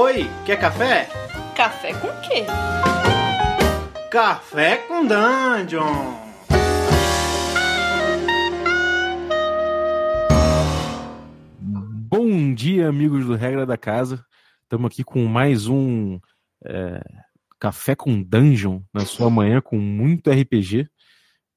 [0.00, 1.08] Oi, quer café?
[1.56, 2.44] Café com quê?
[4.08, 6.14] Café com Dungeon!
[11.60, 14.24] Bom dia, amigos do Regra da Casa.
[14.62, 16.20] Estamos aqui com mais um
[16.64, 17.02] é,
[17.58, 20.88] Café com Dungeon na sua manhã com muito RPG.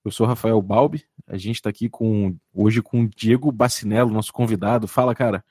[0.04, 1.06] Eu sou Rafael Balbi.
[1.28, 4.88] A gente está aqui com hoje com o Diego Bacinello, nosso convidado.
[4.88, 5.46] Fala, cara.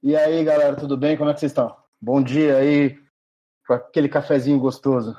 [0.00, 1.16] E aí, galera, tudo bem?
[1.16, 1.85] Como é que vocês estão?
[2.00, 2.98] Bom dia aí,
[3.66, 5.16] com aquele cafezinho gostoso.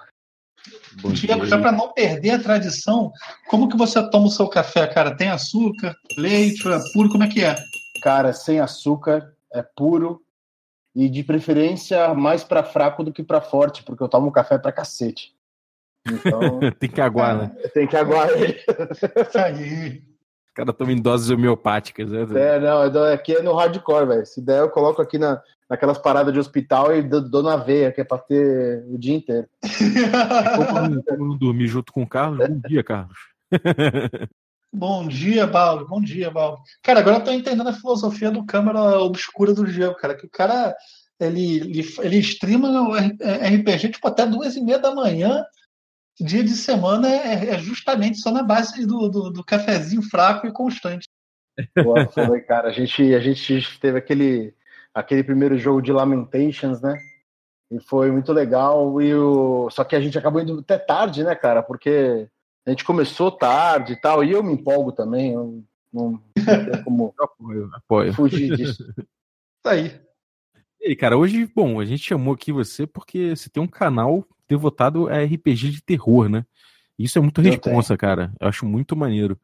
[1.02, 3.12] Bom Diego, já para não perder a tradição,
[3.50, 5.16] como que você toma o seu café, cara?
[5.16, 7.56] Tem açúcar, leite, é puro, como é que é?
[8.02, 10.22] Cara, sem açúcar, é puro
[10.96, 14.72] e de preferência mais para fraco do que para forte, porque eu tomo café para
[14.72, 15.36] cacete.
[16.06, 17.56] Então, tem que aguar, né?
[17.74, 18.60] Tem que aguar ele.
[19.36, 20.04] aí.
[20.58, 22.26] O cara toma em doses homeopáticas, né?
[22.34, 22.82] É, não,
[23.14, 24.26] aqui é no hardcore, velho.
[24.26, 25.40] Se der, eu coloco aqui na,
[25.70, 29.48] naquelas paradas de hospital e dou na veia, que é pra ter o dia inteiro.
[31.16, 32.40] Como dormir junto com o Carlos?
[32.40, 33.18] Bom dia, Carlos.
[34.74, 35.88] Bom dia, Paulo.
[35.88, 36.58] Bom dia, Paulo.
[36.82, 40.16] Cara, agora eu tô entendendo a filosofia do câmera obscura do Diego, cara.
[40.16, 40.76] Que o cara
[41.20, 45.46] ele, ele, ele streama o RPG tipo, até duas e meia da manhã.
[46.20, 50.52] Dia de semana é, é justamente só na base do, do, do, cafezinho fraco e
[50.52, 51.08] constante.
[51.84, 52.70] Boa, foi, cara.
[52.70, 54.54] A gente, a gente teve aquele,
[54.94, 56.98] aquele primeiro jogo de Lamentations, né?
[57.70, 59.00] E foi muito legal.
[59.02, 59.70] E o...
[59.70, 61.62] Só que a gente acabou indo até tarde, né, cara?
[61.62, 62.28] Porque
[62.66, 65.34] a gente começou tarde e tal, e eu me empolgo também.
[65.34, 68.14] Eu não, não como apoio, apoio.
[68.14, 68.84] fugir disso.
[69.62, 70.00] Tá aí.
[70.82, 74.28] E aí, cara, hoje, bom, a gente chamou aqui você porque você tem um canal
[74.48, 76.46] devotado a RPG de terror, né?
[76.98, 78.32] Isso é muito responsa, cara.
[78.40, 79.40] Eu acho muito maneiro.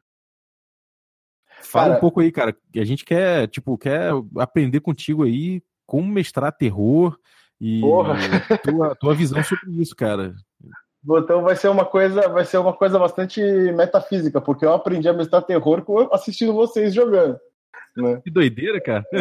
[1.60, 2.56] Fala cara, um pouco aí, cara.
[2.76, 7.18] A gente quer, tipo, quer aprender contigo aí como mestrar terror
[7.60, 7.80] e
[8.64, 10.34] tua, tua visão sobre isso, cara.
[11.06, 15.12] Então vai ser uma coisa, vai ser uma coisa bastante metafísica, porque eu aprendi a
[15.12, 17.38] mestrar terror assistindo vocês jogando.
[17.96, 18.20] Né?
[18.24, 19.04] Que doideira, cara.
[19.12, 19.20] É...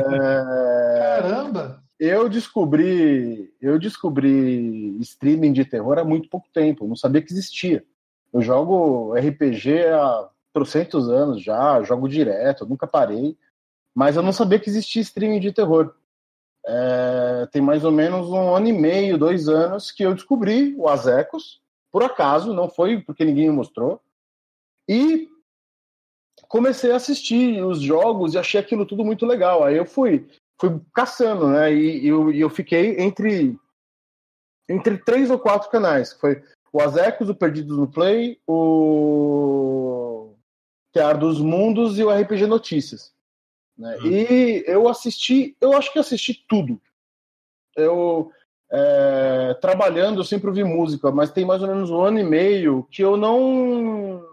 [1.22, 1.83] Caramba!
[2.06, 7.86] Eu descobri, eu descobri streaming de terror há muito pouco tempo, não sabia que existia.
[8.34, 13.38] Eu jogo RPG há trocentos anos já, jogo direto, nunca parei,
[13.96, 15.96] mas eu não sabia que existia streaming de terror.
[16.68, 20.90] É, tem mais ou menos um ano e meio, dois anos que eu descobri o
[20.90, 24.02] Azecos, por acaso, não foi porque ninguém me mostrou,
[24.90, 25.30] e
[26.50, 29.64] comecei a assistir os jogos e achei aquilo tudo muito legal.
[29.64, 30.28] Aí eu fui,
[30.60, 31.74] fui caçando, né?
[31.74, 33.58] E, e eu, eu, fiquei entre
[34.70, 36.14] entre três ou quatro canais.
[36.14, 36.42] Foi
[36.72, 40.34] o Azecos, o Perdidos no Play, o
[40.92, 43.14] Tear dos Mundos e o RPG Notícias.
[43.78, 43.96] Né?
[43.98, 44.08] Uhum.
[44.08, 46.82] E eu assisti, eu acho que assisti tudo.
[47.76, 48.32] Eu
[48.72, 52.88] é, trabalhando, eu sempre ouvi música, mas tem mais ou menos um ano e meio
[52.90, 54.24] que eu não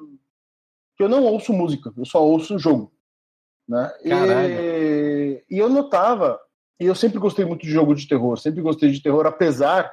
[0.97, 2.93] que eu não ouço música, eu só ouço jogo.
[3.69, 3.91] Né?
[4.05, 4.11] E,
[5.51, 6.39] e, eu notava,
[6.79, 9.91] e eu sempre gostei muito de jogo de terror, sempre gostei de terror, apesar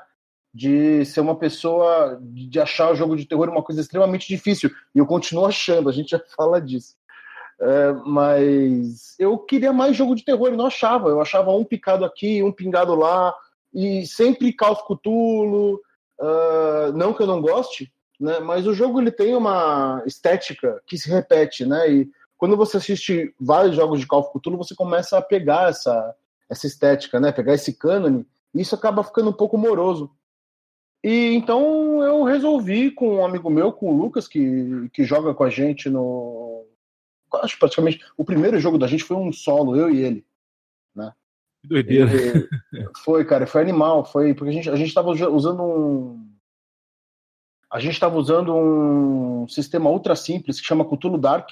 [0.54, 5.00] de ser uma pessoa, de achar o jogo de terror uma coisa extremamente difícil, e
[5.00, 6.96] eu continuo achando, a gente já fala disso.
[7.60, 11.10] É, mas eu queria mais jogo de terror não achava.
[11.10, 13.34] Eu achava um picado aqui, um pingado lá,
[13.74, 15.82] e sempre Call of Cthulhu.
[16.20, 18.40] Uh, não que eu não goste, né?
[18.40, 21.92] Mas o jogo ele tem uma estética que se repete, né?
[21.92, 26.16] E quando você assiste vários jogos de Call of Cthulhu, você começa a pegar essa,
[26.50, 27.32] essa estética, né?
[27.32, 30.12] Pegar esse cânone, e isso acaba ficando um pouco moroso.
[31.04, 35.44] E então eu resolvi com um amigo meu, com o Lucas, que, que joga com
[35.44, 36.66] a gente no.
[37.36, 38.04] Acho praticamente.
[38.18, 40.26] O primeiro jogo da gente foi um solo, eu e ele.
[40.96, 41.14] Né?
[41.62, 42.12] Que doideira.
[42.12, 42.50] E,
[43.04, 44.06] foi, cara, foi animal.
[44.06, 46.28] Foi porque a gente, a gente tava usando um
[47.70, 51.50] a gente estava usando um sistema ultra simples que chama Cthulhu Dark.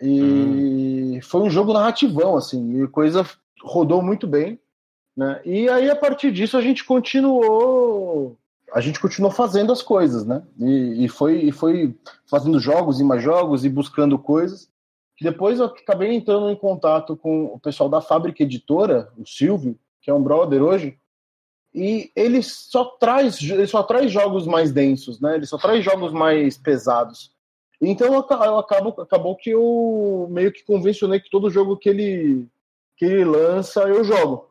[0.00, 1.20] E hum.
[1.22, 3.26] foi um jogo narrativão, assim, e coisa
[3.62, 4.58] rodou muito bem.
[5.16, 5.40] Né?
[5.44, 8.36] E aí, a partir disso, a gente continuou.
[8.72, 10.42] A gente continuou fazendo as coisas, né?
[10.58, 11.94] E, e foi, e foi
[12.26, 14.70] fazendo jogos e mais jogos e buscando coisas.
[15.20, 20.10] Depois eu acabei entrando em contato com o pessoal da Fábrica Editora, o Silvio, que
[20.10, 20.96] é um brother hoje,
[21.74, 25.34] e ele só traz ele só traz jogos mais densos, né?
[25.34, 27.32] Ele só traz jogos mais pesados.
[27.80, 28.18] Então eu
[28.58, 32.46] acabo, acabou que eu meio que convencionei que todo jogo que ele
[32.96, 34.50] que ele lança eu jogo,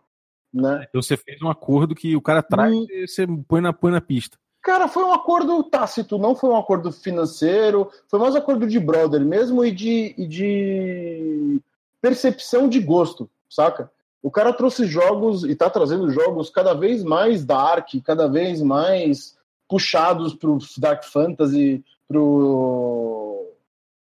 [0.54, 0.86] né?
[0.88, 2.86] Então você fez um acordo que o cara traz hum.
[2.90, 4.38] e você põe na põe na pista.
[4.62, 8.80] Cara, foi um acordo tácito, não foi um acordo financeiro, foi mais um acordo de
[8.80, 11.62] brother mesmo e de, e de
[12.02, 13.90] percepção de gosto, saca?
[14.22, 19.38] O cara trouxe jogos e tá trazendo jogos cada vez mais dark, cada vez mais
[19.70, 23.07] puxados pro Dark Fantasy, pro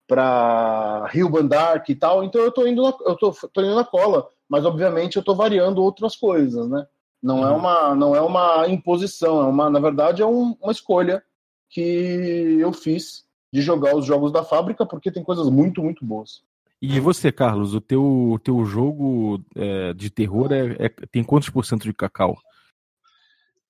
[0.07, 2.23] para Rio Dark e tal.
[2.23, 5.33] Então eu tô indo na, eu tô, tô indo na cola, mas obviamente eu tô
[5.35, 6.85] variando outras coisas, né?
[7.21, 7.53] Não é uhum.
[7.53, 11.23] é uma não é uma imposição, é uma na verdade é um, uma escolha
[11.69, 16.43] que eu fiz de jogar os jogos da fábrica porque tem coisas muito muito boas.
[16.85, 21.49] E você, Carlos, o teu, o teu jogo é, de terror é, é, tem quantos
[21.49, 22.37] por cento de cacau?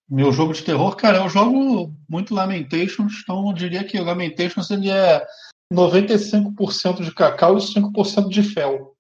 [0.10, 4.72] Meu jogo de terror, cara, eu jogo muito Lamentations, então eu diria que o Lamentations
[4.72, 5.24] ele é
[5.72, 8.94] 95% de cacau e 5% de fel.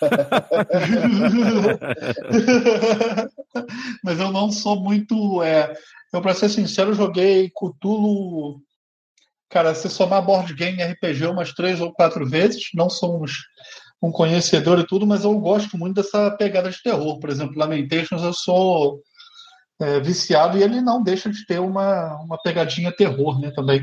[4.02, 5.42] Mas eu não sou muito.
[5.42, 5.74] É,
[6.12, 8.60] eu, para ser sincero, joguei Cthulhu
[9.50, 13.32] Cara, se somar board game RPG umas três ou quatro vezes, não somos
[14.00, 17.18] um conhecedor e tudo, mas eu gosto muito dessa pegada de terror.
[17.18, 19.02] Por exemplo, Lamentations eu sou
[19.80, 23.82] é, viciado e ele não deixa de ter uma, uma pegadinha terror né, também.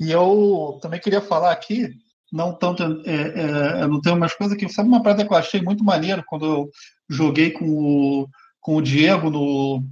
[0.00, 1.90] E eu também queria falar aqui,
[2.32, 5.62] não tanto, é, é, não tenho umas coisas que, sabe uma parada que eu achei
[5.62, 6.70] muito maneiro quando eu
[7.08, 8.28] joguei com o,
[8.60, 9.82] com o Diego no,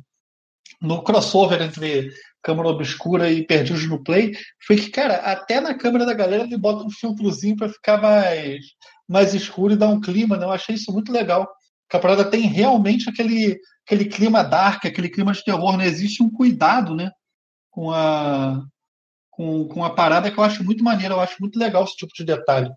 [0.80, 2.10] no crossover entre
[2.44, 4.32] câmera obscura e perdidos no play,
[4.66, 8.60] foi que, cara, até na câmera da galera ele bota um filtrozinho para ficar mais,
[9.08, 10.44] mais escuro e dar um clima, né?
[10.44, 11.50] Eu achei isso muito legal.
[11.88, 15.86] Que a parada tem realmente aquele, aquele clima dark, aquele clima de terror, né?
[15.86, 17.10] Existe um cuidado, né?
[17.70, 18.62] Com a,
[19.36, 22.12] com, com a parada que eu acho muito maneiro, eu acho muito legal esse tipo
[22.14, 22.70] de detalhe.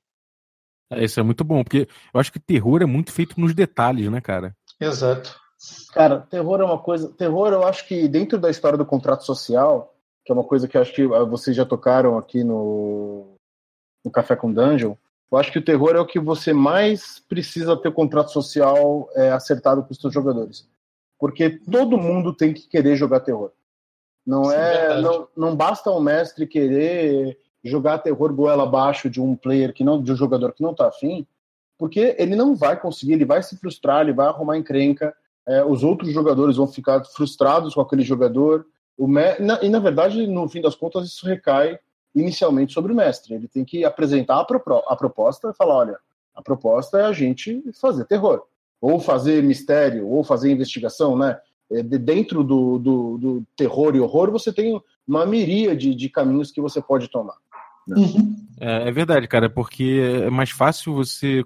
[0.90, 4.10] É, isso é muito bom, porque eu acho que terror é muito feito nos detalhes,
[4.10, 4.56] né, cara?
[4.80, 5.36] Exato.
[5.92, 7.10] Cara, terror é uma coisa.
[7.14, 9.94] Terror, eu acho que dentro da história do contrato social,
[10.24, 13.36] que é uma coisa que eu acho que ah, vocês já tocaram aqui no,
[14.06, 14.96] no Café com Dungeon,
[15.32, 19.10] eu acho que o terror é o que você mais precisa ter o contrato social
[19.14, 20.68] é, acertado com os seus jogadores.
[21.20, 23.52] Porque todo mundo tem que querer jogar terror.
[24.28, 29.74] Não é, não, não basta o mestre querer jogar terror goela abaixo de um player
[29.74, 31.26] que não, de um jogador que não tá afim,
[31.78, 35.16] porque ele não vai conseguir, ele vai se frustrar, ele vai arrumar encrenca,
[35.48, 38.66] é, os outros jogadores vão ficar frustrados com aquele jogador.
[38.98, 39.40] O me...
[39.40, 41.80] na, e, na verdade, no fim das contas, isso recai
[42.14, 43.34] inicialmente sobre o mestre.
[43.34, 44.84] Ele tem que apresentar a, pro...
[44.88, 46.00] a proposta e falar: olha,
[46.36, 48.44] a proposta é a gente fazer terror,
[48.82, 51.40] ou fazer mistério, ou fazer investigação, né?
[51.72, 56.62] É, dentro do, do, do, terror e horror, você tem uma miríade de caminhos que
[56.62, 57.36] você pode tomar.
[57.88, 57.98] Né?
[57.98, 58.36] Uhum.
[58.60, 61.44] É, é, verdade, cara, porque é mais fácil você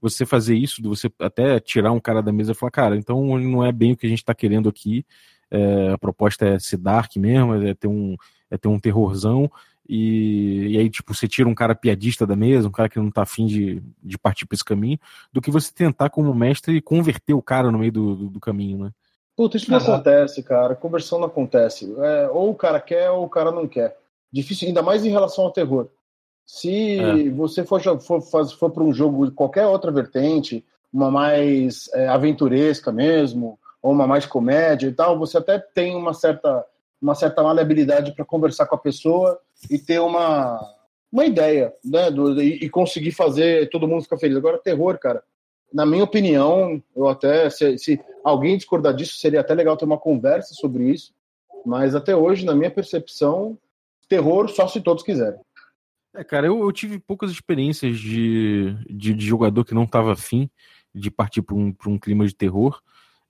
[0.00, 3.38] você fazer isso, de você até tirar um cara da mesa e falar, cara, então
[3.38, 5.04] não é bem o que a gente está querendo aqui.
[5.50, 8.14] É, a proposta é ser dark mesmo, é ter um,
[8.50, 9.50] é ter um terrorzão.
[9.88, 13.10] E, e, aí, tipo, você tira um cara piadista da mesa, um cara que não
[13.10, 14.98] tá afim de, de partir para esse caminho,
[15.32, 18.84] do que você tentar, como mestre, converter o cara no meio do, do, do caminho,
[18.84, 18.90] né?
[19.36, 20.76] Puta, isso não acontece, cara.
[20.76, 21.92] Conversão não acontece.
[21.98, 23.96] É, ou o cara quer ou o cara não quer.
[24.32, 25.88] Difícil, ainda mais em relação ao terror.
[26.46, 27.30] Se é.
[27.30, 32.92] você for, for, for para um jogo de qualquer outra vertente, uma mais é, aventuresca
[32.92, 36.64] mesmo, ou uma mais comédia e tal, você até tem uma certa,
[37.00, 39.38] uma certa maleabilidade para conversar com a pessoa
[39.68, 40.60] e ter uma,
[41.10, 42.10] uma ideia, né?
[42.10, 44.36] Do, e, e, conseguir fazer todo mundo ficar feliz.
[44.36, 45.22] Agora, terror, cara,
[45.74, 49.98] na minha opinião, eu até, se, se alguém discordar disso, seria até legal ter uma
[49.98, 51.12] conversa sobre isso,
[51.66, 53.58] mas até hoje, na minha percepção,
[54.08, 55.40] terror só se todos quiserem.
[56.14, 60.48] É, cara, eu, eu tive poucas experiências de, de, de, jogador que não estava afim
[60.94, 62.80] de partir para um, um clima de terror.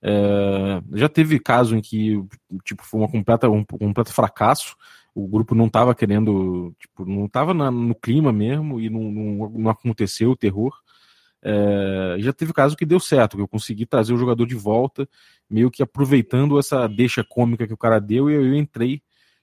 [0.03, 2.23] É, já teve caso em que
[2.63, 4.77] tipo, foi uma completa, um, um completo fracasso.
[5.15, 9.71] O grupo não estava querendo, tipo, não estava no clima mesmo e não, não, não
[9.71, 10.84] aconteceu o terror.
[11.47, 15.07] É, já teve caso que deu certo, que eu consegui trazer o jogador de volta,
[15.49, 19.03] meio que aproveitando essa deixa cômica que o cara deu, e eu, eu entrei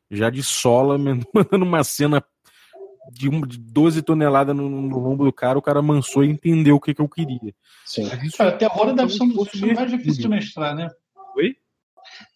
[0.10, 2.24] já de sola, mandando uma cena
[3.12, 6.76] de, um, de 12 toneladas no, no lombo do cara, o cara mansou e entendeu
[6.76, 7.54] o que, que eu queria.
[7.86, 8.10] Sim.
[8.36, 10.90] Cara, terror deve ser um dos estilos mais difíceis de mestrar, né?
[11.36, 11.56] Oi?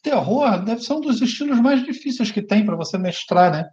[0.04, 3.68] Terror deve ser um dos estilos mais difíceis que tem para você mestrar, né?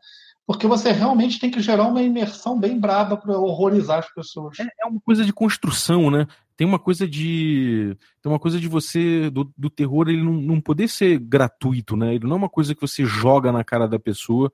[0.46, 4.58] Porque você realmente tem que gerar uma imersão bem braba para horrorizar as pessoas.
[4.58, 6.26] É, é, uma coisa de construção, né?
[6.56, 7.96] Tem uma coisa de.
[8.20, 9.30] Tem uma coisa de você.
[9.30, 12.14] Do, do terror ele não, não poder ser gratuito, né?
[12.14, 14.52] Ele não é uma coisa que você joga na cara da pessoa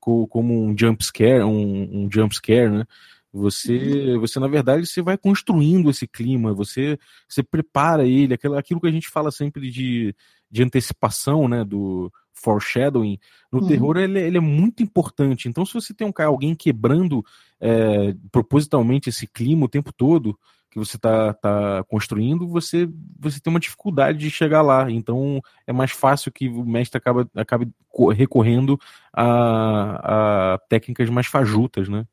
[0.00, 2.84] como um jump scare, um, um jump scare, né?
[3.32, 8.80] Você, você na verdade, você vai construindo esse clima, você, você prepara ele, aquilo, aquilo
[8.80, 10.14] que a gente fala sempre de,
[10.50, 11.62] de antecipação, né?
[11.62, 12.10] Do
[12.42, 13.18] foreshadowing.
[13.50, 13.68] No uhum.
[13.68, 15.48] terror, ele, ele, é muito importante.
[15.48, 17.24] Então, se você tem um cara, alguém quebrando
[17.60, 20.38] é, propositalmente esse clima o tempo todo,
[20.70, 24.90] que você está tá construindo, você, você tem uma dificuldade de chegar lá.
[24.90, 27.68] Então é mais fácil que o mestre acaba, acabe
[28.14, 28.78] recorrendo
[29.12, 32.06] a, a técnicas mais fajutas, né?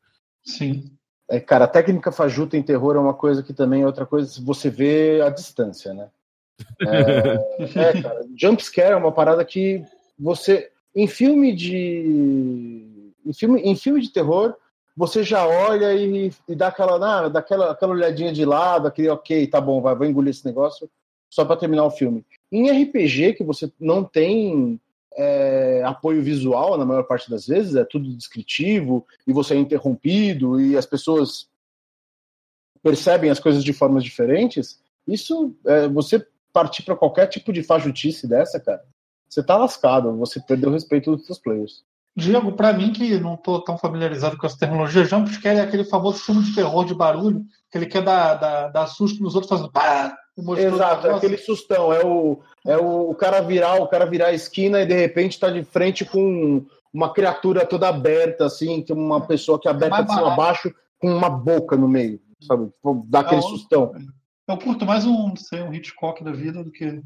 [0.43, 0.91] Sim.
[1.29, 4.41] É, cara, a técnica fajuta em terror é uma coisa que também é outra coisa,
[4.43, 6.07] você vê a distância, né?
[6.81, 7.59] É,
[7.97, 9.83] é cara, jumpscare é uma parada que
[10.17, 10.71] você.
[10.95, 13.13] Em filme de.
[13.25, 14.55] Em filme, em filme de terror,
[14.95, 19.45] você já olha e, e dá aquela, ah, daquela, aquela olhadinha de lado, aquele ok,
[19.47, 20.89] tá bom, vai, vou engolir esse negócio
[21.29, 22.25] só para terminar o filme.
[22.51, 24.79] Em RPG, que você não tem
[25.17, 30.61] é, apoio visual na maior parte das vezes, é tudo descritivo, e você é interrompido,
[30.61, 31.49] e as pessoas
[32.81, 38.27] percebem as coisas de formas diferentes, isso, é, você partir para qualquer tipo de fajutice
[38.27, 38.83] dessa, cara,
[39.29, 41.83] você tá lascado, você perdeu o respeito dos seus players.
[42.17, 46.19] Diego, para mim que não estou tão familiarizado com essa terminologia, jumpscare é aquele famoso
[46.19, 49.71] filme de terror de barulho, que ele quer dar, dar, dar susto nos outros fazendo
[49.71, 50.15] pá,
[50.57, 54.33] Exato, é aquele sustão, é o, é o, o cara virar, o cara virar a
[54.33, 59.21] esquina e de repente está de frente com uma criatura toda aberta, assim, que uma
[59.21, 62.69] pessoa que é aberta de cima a baixo, com uma boca no meio, sabe?
[63.05, 63.93] Dá aquele é sustão.
[64.47, 67.01] Eu curto mais um, sei, um Hitchcock da vida do que.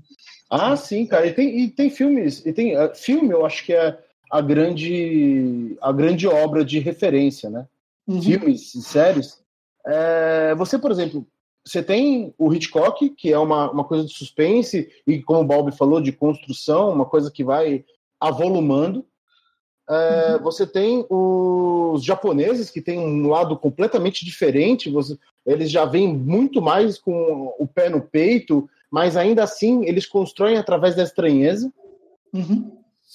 [0.50, 1.26] Ah, sim, cara.
[1.26, 3.98] E tem, e tem filmes, e tem uh, filme, eu acho que é
[4.30, 7.66] a grande, a grande obra de referência, né?
[8.06, 8.22] Uhum.
[8.22, 9.42] Filmes e séries.
[9.88, 11.26] É, você, por exemplo,
[11.66, 15.72] você tem o Hitchcock, que é uma, uma coisa de suspense, e como o Balbi
[15.72, 17.86] falou, de construção, uma coisa que vai
[18.20, 19.06] avolumando.
[19.90, 20.44] É, uhum.
[20.44, 25.18] Você tem os japoneses, que tem um lado completamente diferente, você,
[25.50, 30.58] eles já vêm muito mais com o pé no peito, mas ainda assim eles constroem
[30.58, 31.72] através da estranheza.
[32.34, 32.72] Uhum.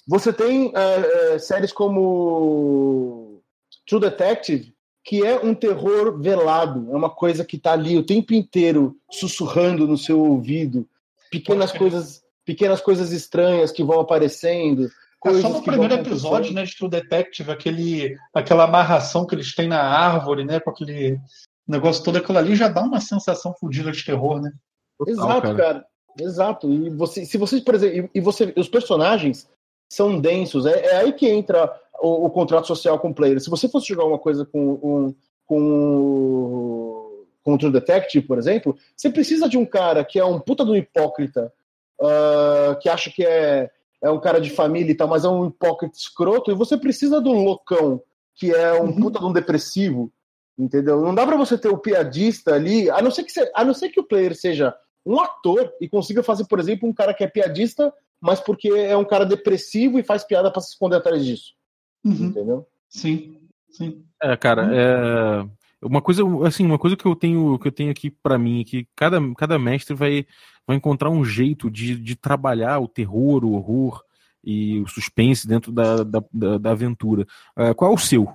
[0.06, 3.40] Você tem é, é, séries como
[3.86, 4.74] True Detective,
[5.04, 9.86] que é um terror velado, é uma coisa que está ali o tempo inteiro sussurrando
[9.86, 10.88] no seu ouvido,
[11.30, 14.90] pequenas coisas, pequenas coisas estranhas que vão aparecendo.
[15.24, 19.68] É só no primeiro episódio, né, de True Detective, aquele, aquela amarração que eles têm
[19.68, 21.18] na árvore, né, com aquele
[21.66, 24.52] negócio todo, aquilo ali já dá uma sensação fodida de terror, né?
[25.06, 25.56] Exato, cara.
[25.56, 25.86] cara.
[26.20, 26.72] Exato.
[26.72, 29.48] E você, se vocês, por exemplo, e você, os personagens,
[29.88, 30.66] são densos.
[30.66, 33.40] É, é aí que entra o, o, contrato social com o player.
[33.40, 35.14] Se você fosse jogar uma coisa com, um,
[35.46, 40.40] com, com o True Detective, por exemplo, você precisa de um cara que é um
[40.40, 41.52] puta do hipócrita,
[42.00, 43.70] uh, que acha que é,
[44.02, 47.20] é um cara de família e tal, mas é um hipócrita escroto, e você precisa
[47.20, 48.02] do loucão,
[48.34, 48.96] que é um uhum.
[48.96, 50.12] puta de um depressivo,
[50.58, 51.00] entendeu?
[51.00, 53.74] Não dá para você ter o piadista ali, a não ser que você, a não
[53.74, 57.24] ser que o player seja um ator e consiga fazer, por exemplo, um cara que
[57.24, 57.92] é piadista
[58.24, 61.52] mas porque é um cara depressivo e faz piada para se esconder atrás disso.
[62.02, 62.28] Uhum.
[62.28, 62.66] Entendeu?
[62.88, 63.36] Sim,
[63.70, 64.02] sim.
[64.22, 65.46] É, cara, é
[65.82, 68.64] uma coisa assim, uma coisa que eu tenho que eu tenho aqui para mim é
[68.64, 70.26] que cada, cada mestre vai
[70.66, 74.02] vai encontrar um jeito de, de trabalhar o terror, o horror
[74.42, 77.26] e o suspense dentro da, da, da, da aventura.
[77.54, 78.34] Uh, qual é o seu?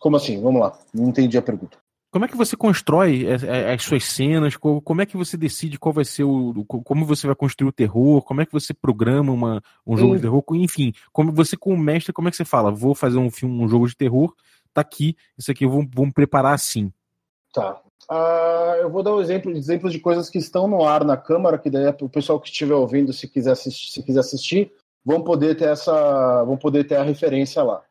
[0.00, 0.40] Como assim?
[0.40, 0.78] Vamos lá.
[0.92, 1.78] Não entendi a pergunta.
[2.10, 3.26] Como é que você constrói
[3.74, 4.56] as suas cenas?
[4.56, 6.64] Como é que você decide qual vai ser o.
[6.64, 8.22] Como você vai construir o terror?
[8.22, 10.42] Como é que você programa uma, um jogo de terror?
[10.52, 12.70] Enfim, como você, como mestre, como é que você fala?
[12.70, 14.32] Vou fazer um filme, um jogo de terror,
[14.72, 16.90] tá aqui, isso aqui, vamos, vamos preparar assim.
[17.52, 17.82] Tá.
[18.10, 21.58] Uh, eu vou dar um exemplo, exemplos de coisas que estão no ar na câmara,
[21.58, 24.72] que daí o pessoal que estiver ouvindo, se quiser assistir, se quiser assistir,
[25.04, 26.44] vão poder ter essa.
[26.44, 27.82] vão poder ter a referência lá.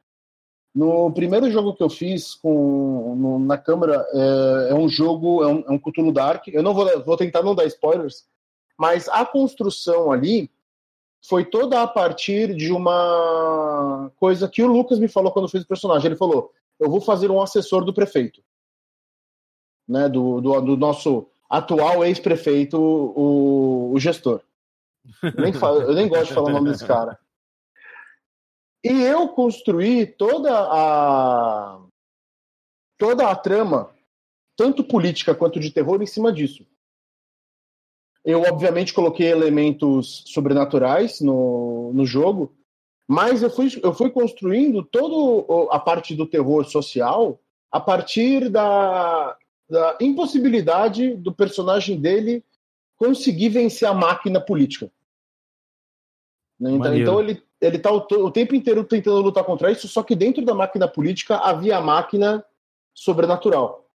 [0.75, 5.47] No primeiro jogo que eu fiz com, no, na câmera, é, é, um jogo, é
[5.47, 6.49] um, é um Cthulhu Dark.
[6.49, 8.25] Eu não vou, vou tentar não dar spoilers,
[8.77, 10.51] mas a construção ali
[11.25, 15.67] foi toda a partir de uma coisa que o Lucas me falou quando fez o
[15.67, 16.07] personagem.
[16.07, 18.43] Ele falou: Eu vou fazer um assessor do prefeito,
[19.87, 24.41] né, do, do, do nosso atual ex-prefeito, o, o gestor.
[25.23, 27.17] Eu nem, falo, eu nem gosto de falar o nome desse cara.
[28.85, 31.81] E eu construí toda a
[32.99, 33.89] toda a trama,
[34.55, 36.63] tanto política quanto de terror, em cima disso.
[38.23, 42.55] Eu, obviamente, coloquei elementos sobrenaturais no, no jogo,
[43.07, 47.39] mas eu fui, eu fui construindo toda a parte do terror social
[47.71, 49.35] a partir da,
[49.67, 52.43] da impossibilidade do personagem dele
[52.97, 54.91] conseguir vencer a máquina política.
[56.59, 56.71] Né?
[56.71, 60.15] Então, então, ele, ele tá o, o, tempo inteiro tentando lutar contra isso, só que
[60.15, 62.43] dentro da máquina política havia a máquina
[62.93, 63.87] sobrenatural,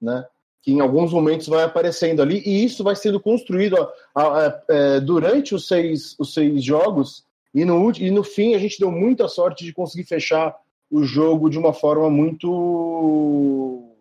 [0.00, 0.26] né?
[0.62, 4.62] que em alguns momentos vai aparecendo ali, e isso vai sendo construído a, a, a,
[4.68, 8.90] é, durante os seis, os seis jogos, e no, e no fim a gente deu
[8.90, 10.54] muita sorte de conseguir fechar
[10.90, 13.96] o jogo de uma forma muito,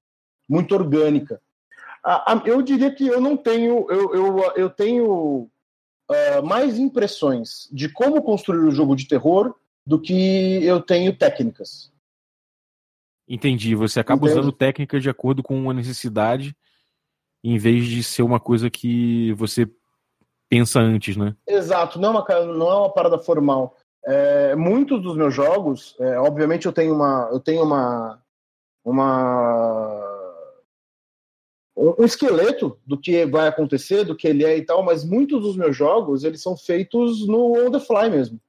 [0.48, 1.42] muito orgânica.
[2.46, 3.90] eu diria que eu não tenho.
[3.90, 5.50] Eu, eu, eu tenho
[6.10, 11.92] uh, mais impressões de como construir o jogo de terror do que eu tenho técnicas.
[13.28, 13.76] Entendi.
[13.76, 16.56] Você acaba usando técnicas de acordo com a necessidade,
[17.44, 19.70] em vez de ser uma coisa que você
[20.50, 21.36] pensa antes, né?
[21.48, 22.00] Exato.
[22.00, 23.78] Não é uma, não é uma parada formal.
[24.04, 28.20] É, muitos dos meus jogos, é, obviamente eu tenho uma, eu tenho uma,
[28.84, 30.09] uma
[31.80, 35.56] um esqueleto do que vai acontecer, do que ele é e tal, mas muitos dos
[35.56, 38.40] meus jogos eles são feitos no on the fly mesmo.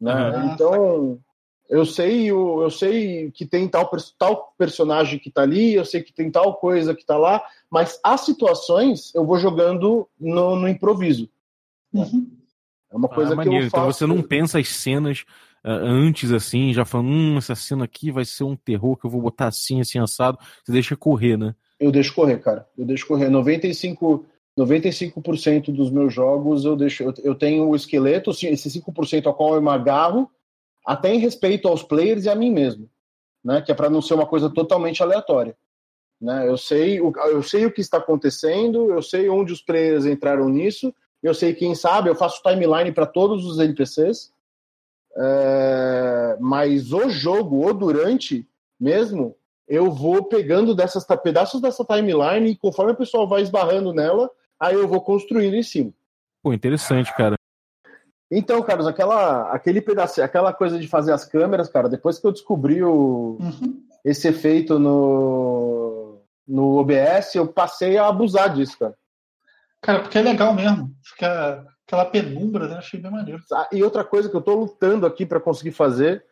[0.00, 0.12] Né?
[0.12, 1.18] Ah, então
[1.68, 6.02] eu sei eu, eu sei que tem tal, tal personagem que tá ali, eu sei
[6.02, 10.68] que tem tal coisa que tá lá, mas as situações eu vou jogando no, no
[10.68, 11.28] improviso.
[11.92, 12.30] Uhum.
[12.92, 13.66] É uma coisa ah, que eu faço.
[13.66, 15.24] Então você não pensa as cenas
[15.64, 19.10] uh, antes assim, já falando, hum, essa cena aqui vai ser um terror que eu
[19.10, 20.38] vou botar assim, assim assado.
[20.62, 21.54] Você deixa correr, né?
[21.82, 22.66] Eu deixo correr, cara.
[22.78, 23.28] Eu deixo correr.
[23.28, 24.24] 95,
[24.56, 27.02] 95% dos meus jogos eu deixo.
[27.02, 30.30] Eu, eu tenho o esqueleto, esse 5% ao qual eu me agarro,
[30.86, 32.88] até em respeito aos players e a mim mesmo.
[33.44, 33.60] Né?
[33.60, 35.56] Que é para não ser uma coisa totalmente aleatória.
[36.20, 36.48] Né?
[36.48, 40.48] Eu, sei o, eu sei o que está acontecendo, eu sei onde os players entraram
[40.48, 44.32] nisso, eu sei quem sabe, eu faço timeline para todos os NPCs.
[45.16, 48.48] É, mas o jogo, ou durante
[48.78, 49.36] mesmo,
[49.68, 54.74] eu vou pegando dessas pedaços dessa timeline e conforme o pessoal vai esbarrando nela, aí
[54.74, 55.92] eu vou construindo em cima.
[56.42, 57.36] Pô, interessante, cara.
[58.30, 62.32] Então, Carlos, aquela, aquele pedaço, aquela coisa de fazer as câmeras, cara, depois que eu
[62.32, 63.82] descobri o, uhum.
[64.04, 68.94] esse efeito no, no OBS, eu passei a abusar disso, cara.
[69.82, 70.90] Cara, porque é legal mesmo.
[71.04, 72.76] Fica aquela penumbra, né?
[72.76, 73.42] Achei bem maneiro.
[73.52, 76.24] Ah, e outra coisa que eu tô lutando aqui para conseguir fazer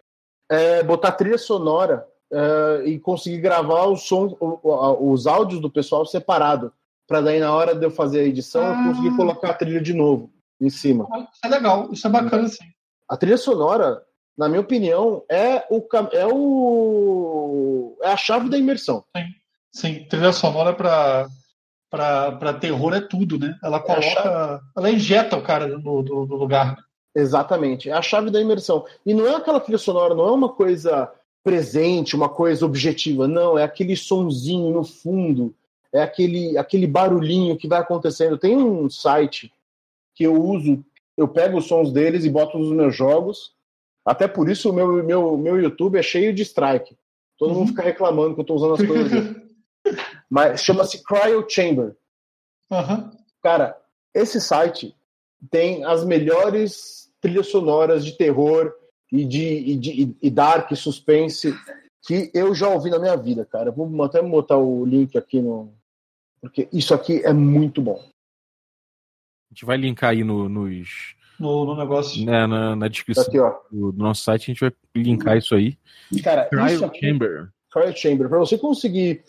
[0.48, 4.34] é botar trilha sonora uh, e conseguir gravar os sons,
[5.00, 6.72] os áudios do pessoal separado,
[7.06, 8.70] para daí na hora de eu fazer a edição ah.
[8.70, 11.08] eu conseguir colocar a trilha de novo em cima.
[11.32, 12.64] Isso é legal, isso é bacana sim.
[13.08, 14.02] A trilha sonora,
[14.38, 19.04] na minha opinião, é o é o é a chave da imersão.
[19.16, 19.24] Sim,
[19.72, 20.06] sim.
[20.08, 21.26] trilha sonora para
[21.90, 23.58] para terror é tudo, né?
[23.64, 26.76] Ela é coloca, é ela injeta o cara no, no, no lugar.
[27.12, 28.84] Exatamente, é a chave da imersão.
[29.04, 31.10] E não é aquela trilha sonora, não é uma coisa
[31.42, 33.26] presente, uma coisa objetiva.
[33.26, 35.54] Não, é aquele sonzinho no fundo,
[35.92, 38.38] é aquele, aquele barulhinho que vai acontecendo.
[38.38, 39.52] Tem um site
[40.14, 40.84] que eu uso,
[41.16, 43.52] eu pego os sons deles e boto nos meus jogos.
[44.04, 46.96] Até por isso o meu, meu, meu YouTube é cheio de strike.
[47.38, 47.60] Todo uhum.
[47.60, 49.36] mundo fica reclamando que eu estou usando as coisas.
[50.28, 51.96] Mas chama-se Cryo Chamber.
[52.70, 53.10] Uhum.
[53.42, 53.76] Cara,
[54.14, 54.94] esse site
[55.50, 58.72] tem as melhores trilhas sonoras de terror
[59.12, 61.54] e de, e de e dark suspense
[62.02, 63.70] que eu já ouvi na minha vida, cara.
[63.70, 65.72] Vou até botar o link aqui no.
[66.40, 67.98] Porque isso aqui é muito bom.
[67.98, 71.14] A gente vai linkar aí no, nos.
[71.38, 72.24] No, no negócio.
[72.24, 73.38] Né, na, na descrição aqui,
[73.70, 75.76] do, do, nosso site, a gente vai linkar isso aí.
[76.22, 77.48] Cara, Cryo isso aqui, Chamber.
[77.70, 78.28] Cryo Chamber.
[78.28, 79.24] Pra você conseguir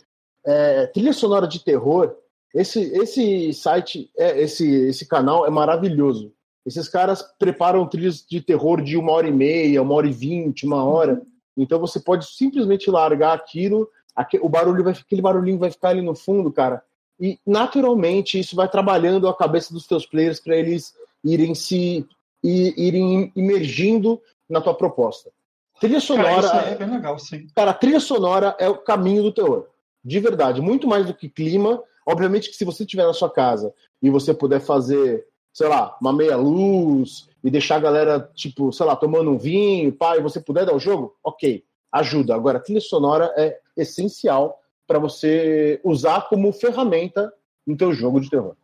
[0.46, 2.16] é, trilha sonora de terror,
[2.54, 6.34] esse, esse site, é, esse, esse canal é maravilhoso.
[6.66, 10.66] Esses caras preparam trilhas de terror de uma hora e meia, uma hora e vinte,
[10.66, 11.22] uma hora.
[11.58, 13.90] Então você pode simplesmente largar aquilo,
[14.42, 16.84] o barulho vai, aquele barulhinho vai ficar ali no fundo, cara.
[17.20, 20.94] E naturalmente isso vai trabalhando a cabeça dos teus players para eles
[21.24, 22.06] irem se
[22.44, 24.20] irem imergindo
[24.50, 25.30] na tua proposta.
[25.80, 26.50] Trilha sonora.
[26.50, 27.48] Cara, é bem legal, sim.
[27.56, 29.68] Cara, trilha sonora é o caminho do terror.
[30.04, 30.62] De verdade.
[30.62, 31.82] Muito mais do que clima.
[32.06, 36.14] Obviamente que se você estiver na sua casa e você puder fazer sei lá, uma
[36.14, 40.40] meia luz e deixar a galera, tipo, sei lá, tomando um vinho, pá, e você
[40.40, 42.36] puder dar o jogo, ok, ajuda.
[42.36, 47.32] Agora, a trilha sonora é essencial para você usar como ferramenta
[47.66, 48.56] no teu jogo de terror.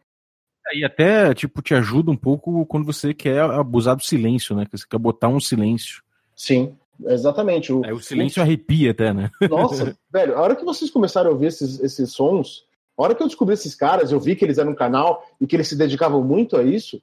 [0.74, 4.66] E até, tipo, te ajuda um pouco quando você quer abusar do silêncio, né?
[4.66, 6.04] Que você quer botar um silêncio.
[6.36, 7.72] Sim, exatamente.
[7.72, 9.32] O, é, o silêncio arrepia até, né?
[9.50, 12.66] Nossa, velho, a hora que vocês começaram a ouvir esses, esses sons,
[12.98, 15.46] a hora que eu descobri esses caras, eu vi que eles eram um canal e
[15.46, 17.02] que eles se dedicavam muito a isso.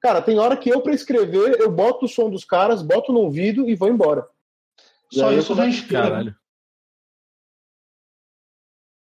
[0.00, 3.20] Cara, tem hora que eu, para escrever, eu boto o som dos caras, boto no
[3.20, 4.26] ouvido e vou embora.
[5.12, 6.02] Só isso já inspira.
[6.02, 6.08] Né?
[6.08, 6.36] Caralho.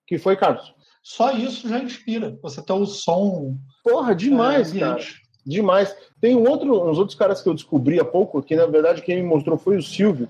[0.06, 0.74] que foi, Carlos?
[1.02, 2.38] Só isso já inspira.
[2.42, 3.56] Você tá o som.
[3.84, 5.02] Porra, demais, é, cara.
[5.46, 5.96] Demais.
[6.20, 9.16] Tem um outro, uns outros caras que eu descobri há pouco, que na verdade quem
[9.16, 10.28] me mostrou foi o Silvio.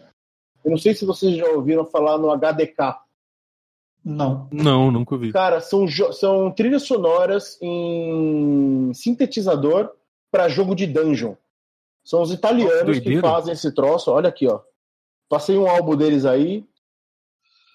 [0.64, 2.96] Eu não sei se vocês já ouviram falar no HDK.
[4.04, 4.48] Não.
[4.50, 5.32] Não, nunca ouvi.
[5.32, 9.90] Cara, são, são trilhas sonoras em sintetizador
[10.30, 11.34] para jogo de dungeon.
[12.04, 14.10] São os italianos que fazem esse troço.
[14.10, 14.60] Olha aqui, ó.
[15.28, 16.64] Passei um álbum deles aí.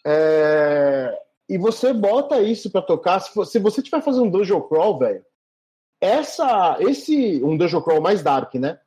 [0.08, 1.18] É...
[1.50, 3.20] e você bota isso para tocar.
[3.20, 5.24] Se, se você estiver fazendo um dungeon crawl, velho,
[6.02, 8.80] essa, esse, um dungeon crawl mais dark, né?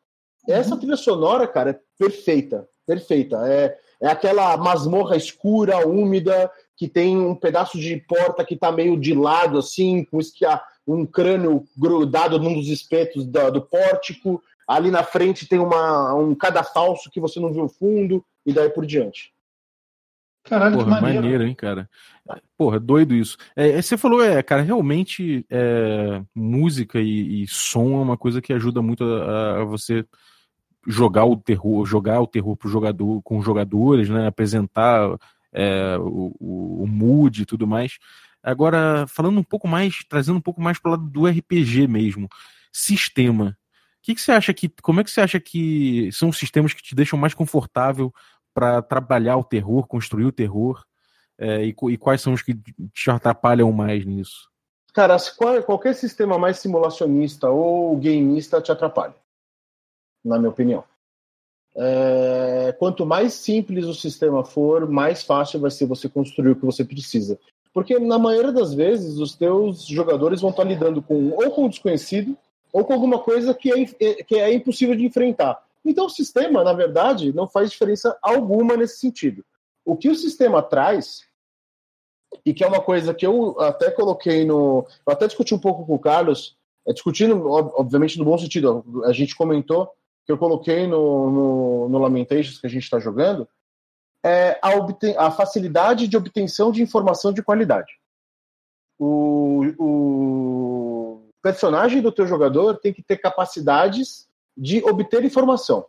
[0.49, 0.79] Essa uhum.
[0.79, 3.37] trilha sonora, cara, é perfeita, perfeita.
[3.47, 8.99] É, é aquela masmorra escura, úmida, que tem um pedaço de porta que tá meio
[8.99, 14.43] de lado, assim, com esquia, um crânio grudado num dos espetos do, do pórtico.
[14.67, 18.71] Ali na frente tem uma, um cadafalso que você não viu o fundo, e daí
[18.71, 19.35] por diante.
[20.45, 21.23] Caralho, Porra, que maneiro.
[21.23, 21.91] maneiro, hein, cara.
[22.57, 23.37] Porra, doido isso.
[23.55, 28.41] É, é, você falou, é, cara, realmente é, música e, e, som é uma coisa
[28.41, 30.07] que ajuda muito a, a, você
[30.89, 34.27] jogar o terror, jogar o terror pro jogador, com os jogadores, né?
[34.27, 35.19] Apresentar
[35.53, 37.99] é, o, o, o mood e tudo mais.
[38.43, 42.29] Agora, falando um pouco mais, trazendo um pouco mais para lado do RPG mesmo,
[42.73, 43.57] sistema.
[43.99, 46.73] O que, que você acha que, como é que você acha que são os sistemas
[46.73, 48.13] que te deixam mais confortável
[48.55, 50.83] para trabalhar o terror, construir o terror?
[51.37, 52.59] É, e, e, quais são os que
[52.93, 54.49] te atrapalham mais nisso?
[54.93, 55.17] Cara,
[55.65, 59.15] qualquer sistema mais simulacionista ou gameista te atrapalha,
[60.25, 60.85] na minha opinião.
[61.77, 66.67] É, quanto mais simples o sistema for, mais fácil vai ser você construir o que
[66.67, 67.39] você precisa.
[67.73, 71.69] Porque na maioria das vezes os teus jogadores vão estar lidando com ou com um
[71.69, 72.37] desconhecido
[72.73, 75.63] ou com alguma coisa que é, que é impossível de enfrentar.
[75.85, 79.45] Então o sistema, na verdade, não faz diferença alguma nesse sentido.
[79.85, 81.29] O que o sistema traz,
[82.45, 84.87] e que é uma coisa que eu até coloquei no.
[85.07, 88.85] Eu até discuti um pouco com o Carlos, é, discutindo, obviamente, no bom sentido.
[89.05, 89.91] A gente comentou
[90.29, 93.49] que eu coloquei no, no, no Lamentations que a gente está jogando,
[94.23, 97.91] é a, obten a facilidade de obtenção de informação de qualidade.
[98.99, 105.87] O, o personagem do teu jogador tem que ter capacidades de obter informação.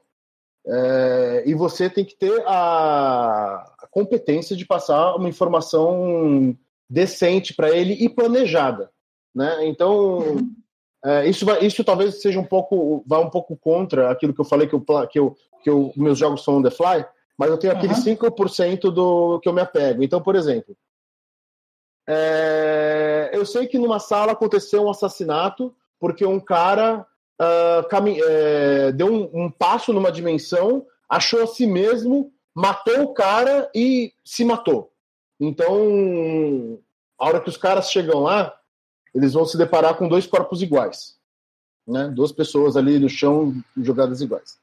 [0.66, 6.58] É, e você tem que ter a, a, competência de passar uma informação
[6.90, 8.90] decente para ele e planejada.
[9.36, 9.68] Né?
[9.68, 10.38] Então,
[11.04, 14.46] é, isso, vai, isso talvez seja um pouco, vá um pouco contra aquilo que eu
[14.46, 17.06] falei que, eu, que, eu, que eu, meus jogos são on the fly,
[17.38, 18.18] mas eu tenho aquele uhum.
[18.18, 20.04] 5% do que eu me apego.
[20.04, 20.76] Então, por exemplo,
[22.08, 27.06] é, eu sei que numa sala aconteceu um assassinato porque um cara
[27.40, 34.14] uh, deu um, um, passo numa dimensão, achou a si mesmo, matou o cara e
[34.24, 34.92] se matou.
[35.40, 36.80] Então,
[37.18, 38.59] a hora que os caras chegam lá,
[39.14, 41.18] eles vão se deparar com dois corpos iguais.
[41.88, 42.08] Né?
[42.10, 44.60] Duas pessoas ali no chão jogadas iguais.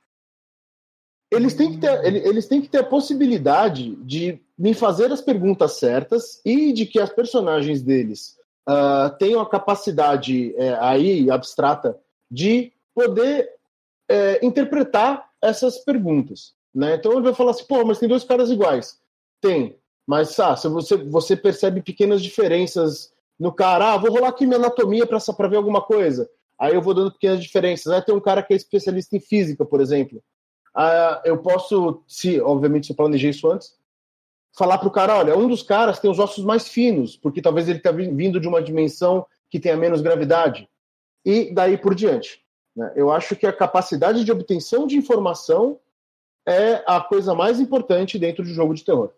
[1.30, 5.72] Eles têm, que ter, eles têm que ter a possibilidade de me fazer as perguntas
[5.72, 11.98] certas e de que as personagens deles uh, tenham a capacidade é, aí abstrata
[12.30, 13.50] de poder
[14.08, 16.54] é, interpretar essas perguntas.
[16.72, 16.94] Né?
[16.94, 19.00] Então ele vai falar assim, pô, mas tem dois caras iguais.
[19.40, 24.46] Tem, mas ah, se você, você percebe pequenas diferenças no cara, ah, vou rolar aqui
[24.46, 26.28] minha anatomia para ver alguma coisa.
[26.58, 27.92] Aí eu vou dando pequenas diferenças.
[27.92, 30.22] Aí tem um cara que é especialista em física, por exemplo.
[30.74, 33.74] Ah, eu posso, se obviamente se eu planejei isso antes,
[34.56, 37.68] falar para o cara, olha, um dos caras tem os ossos mais finos, porque talvez
[37.68, 40.68] ele está vindo de uma dimensão que tenha menos gravidade
[41.24, 42.40] e daí por diante.
[42.74, 42.92] Né?
[42.96, 45.78] Eu acho que a capacidade de obtenção de informação
[46.46, 49.12] é a coisa mais importante dentro de jogo de terror.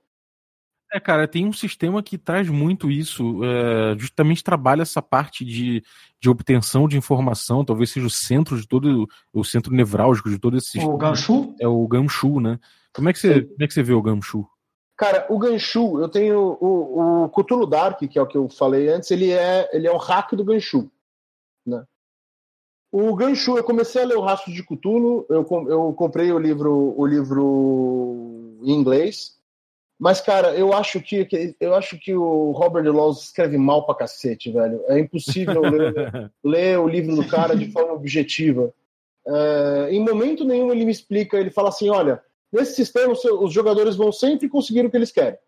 [0.92, 5.82] É, cara, tem um sistema que traz muito isso, é, justamente trabalha essa parte de,
[6.18, 10.56] de obtenção de informação, talvez seja o centro de todo, o centro nevrálgico de todo
[10.56, 10.94] esse sistema.
[10.94, 11.54] O Ganshu?
[11.60, 12.58] É o Ganshu, né?
[12.94, 14.48] Como é que você, como é que você vê o Ganshu?
[14.96, 18.88] Cara, o Ganshu, eu tenho o, o Cthulhu Dark, que é o que eu falei
[18.88, 20.90] antes, ele é, ele é um hack do Ganshu,
[21.66, 21.84] né?
[22.90, 26.94] O Ganshu, eu comecei a ler o Rastro de Cthulhu, eu, eu comprei o livro,
[26.96, 29.37] o livro em inglês,
[29.98, 34.52] mas, cara, eu acho que, eu acho que o Robert Laws escreve mal pra cacete,
[34.52, 34.84] velho.
[34.86, 38.72] É impossível ler, ler, o livro do cara de forma objetiva.
[39.26, 43.96] É, em momento nenhum ele me explica, ele fala assim, olha, nesse sistema os jogadores
[43.96, 45.38] vão sempre conseguir o que eles querem.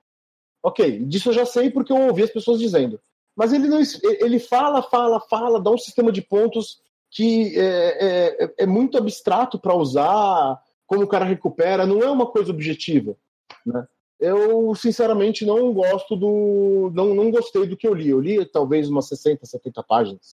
[0.62, 3.00] Ok, disso eu já sei porque eu ouvi as pessoas dizendo.
[3.36, 8.54] Mas ele não, ele fala, fala, fala, dá um sistema de pontos que é, é,
[8.58, 13.16] é muito abstrato para usar, como o cara recupera, não é uma coisa objetiva.
[13.64, 13.86] Né?
[14.20, 16.90] Eu, sinceramente, não gosto do.
[16.94, 18.10] Não, não gostei do que eu li.
[18.10, 20.36] Eu li talvez umas 60, 70 páginas.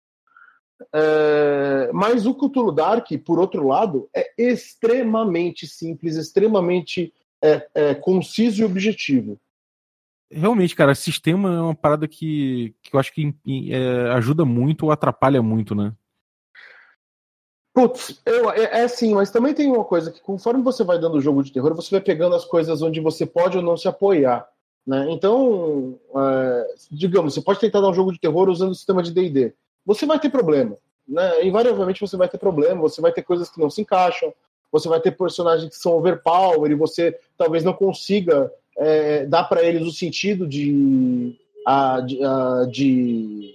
[0.93, 7.13] É, mas o Cthulhu Dark, por outro lado, é extremamente simples, extremamente
[7.43, 9.41] é, é, conciso e objetivo.
[10.31, 13.35] Realmente, cara, sistema é uma parada que, que eu acho que
[13.71, 15.93] é, ajuda muito ou atrapalha muito, né?
[17.73, 21.17] Putz, eu, é, é assim, mas também tem uma coisa que conforme você vai dando
[21.17, 23.87] o jogo de terror, você vai pegando as coisas onde você pode ou não se
[23.87, 24.47] apoiar.
[24.87, 25.07] Né?
[25.11, 29.13] Então, é, digamos, você pode tentar dar um jogo de terror usando o sistema de
[29.13, 29.55] D&D.
[29.87, 30.77] Você vai ter problema.
[31.07, 31.45] Né?
[31.45, 34.33] Invariavelmente você vai ter problema, você vai ter coisas que não se encaixam,
[34.73, 39.63] você vai ter personagens que são overpower e você talvez não consiga é, dar para
[39.63, 43.55] eles o sentido de, a, de, a, de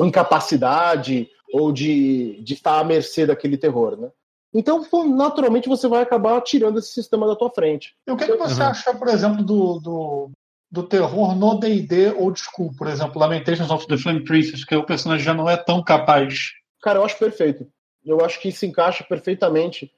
[0.00, 4.10] incapacidade ou de, de estar à mercê daquele terror, né?
[4.52, 7.94] Então, naturalmente, você vai acabar tirando esse sistema da tua frente.
[8.04, 8.68] E o que, que você uhum.
[8.68, 10.30] acha, por exemplo, do, do,
[10.68, 12.72] do terror no D&D old school?
[12.76, 16.50] Por exemplo, Lamentations of the Flame Princess, que o personagem já não é tão capaz.
[16.82, 17.68] Cara, eu acho perfeito.
[18.04, 19.92] Eu acho que se encaixa perfeitamente,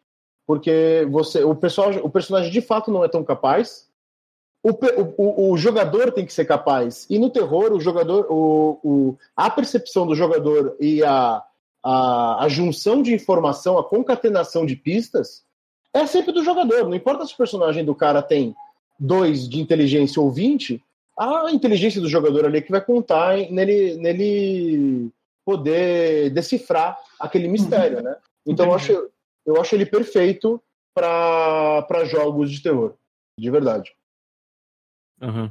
[0.46, 3.85] porque você, o, pessoal, o personagem de fato não é tão capaz,
[4.68, 4.72] o,
[5.16, 7.06] o, o, jogador tem que ser capaz.
[7.08, 11.40] E no terror, o jogador, o, o, a percepção do jogador e a,
[11.84, 15.44] a, a junção de informação, a concatenação de pistas,
[15.94, 16.84] é sempre do jogador.
[16.84, 18.56] Não importa se o personagem do cara tem
[18.98, 20.82] dois de inteligência ou 20,
[21.16, 25.10] a inteligência do jogador ali é que vai contar nele, nele
[25.44, 28.16] poder decifrar aquele mistério, né?
[28.44, 29.10] Então eu acho,
[29.46, 30.60] eu acho ele perfeito
[30.92, 32.94] para jogos de terror,
[33.38, 33.94] de verdade.
[35.20, 35.50] Uhum.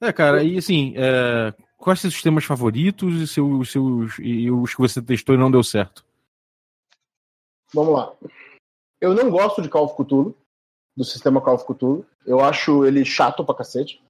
[0.00, 4.80] É, cara, e assim, é, quais seus sistemas favoritos e, seus, seus, e os que
[4.80, 6.04] você testou e não deu certo?
[7.72, 8.12] Vamos lá.
[9.00, 10.36] Eu não gosto de Call of Cthulhu,
[10.96, 12.06] do sistema Call of Cthulhu.
[12.26, 14.02] Eu acho ele chato pra cacete.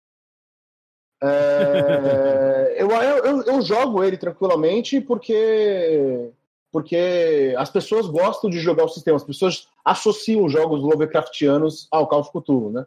[1.22, 6.33] É, eu, eu, eu, jogo ele tranquilamente porque
[6.72, 12.06] porque as pessoas gostam de jogar o sistema, as pessoas associam os jogos Lovecraftianos ao
[12.06, 12.87] Call of Cthulhu, né?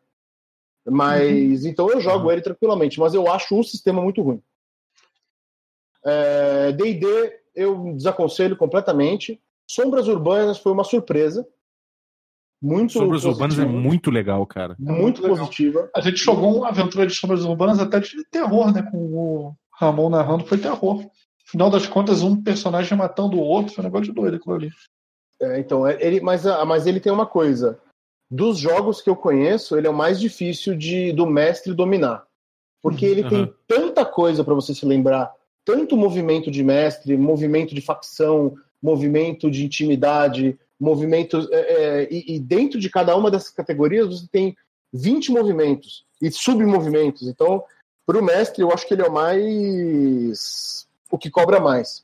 [0.85, 1.69] Mas uhum.
[1.69, 2.31] então eu jogo uhum.
[2.31, 4.41] ele tranquilamente, mas eu acho o sistema muito ruim.
[6.75, 9.41] D&D é, eu desaconselho completamente.
[9.65, 11.47] Sombras Urbanas foi uma surpresa.
[12.61, 13.45] Muito Sombras positiva.
[13.45, 14.75] Urbanas é muito legal, cara.
[14.79, 15.89] Muito, muito positiva.
[15.95, 18.81] A gente jogou uma aventura de Sombras Urbanas até de terror, né?
[18.83, 21.05] Com o Ramon narrando, foi terror.
[21.45, 24.69] Final das contas, um personagem matando o outro, foi um negócio de doido aquilo ali.
[25.41, 27.79] É, então, é, ele, mas, ah, mas ele tem uma coisa
[28.33, 32.25] dos jogos que eu conheço, ele é o mais difícil de do mestre dominar.
[32.81, 33.29] Porque ele uhum.
[33.29, 35.31] tem tanta coisa para você se lembrar,
[35.63, 41.47] tanto movimento de mestre, movimento de facção, movimento de intimidade, movimento.
[41.51, 44.57] É, é, e, e, dentro de cada uma dessas categorias você tem
[44.91, 47.27] 20 movimentos e submovimentos.
[47.27, 47.63] Então,
[48.03, 50.87] para o mestre, eu acho que ele é o mais.
[51.11, 52.02] o que cobra mais.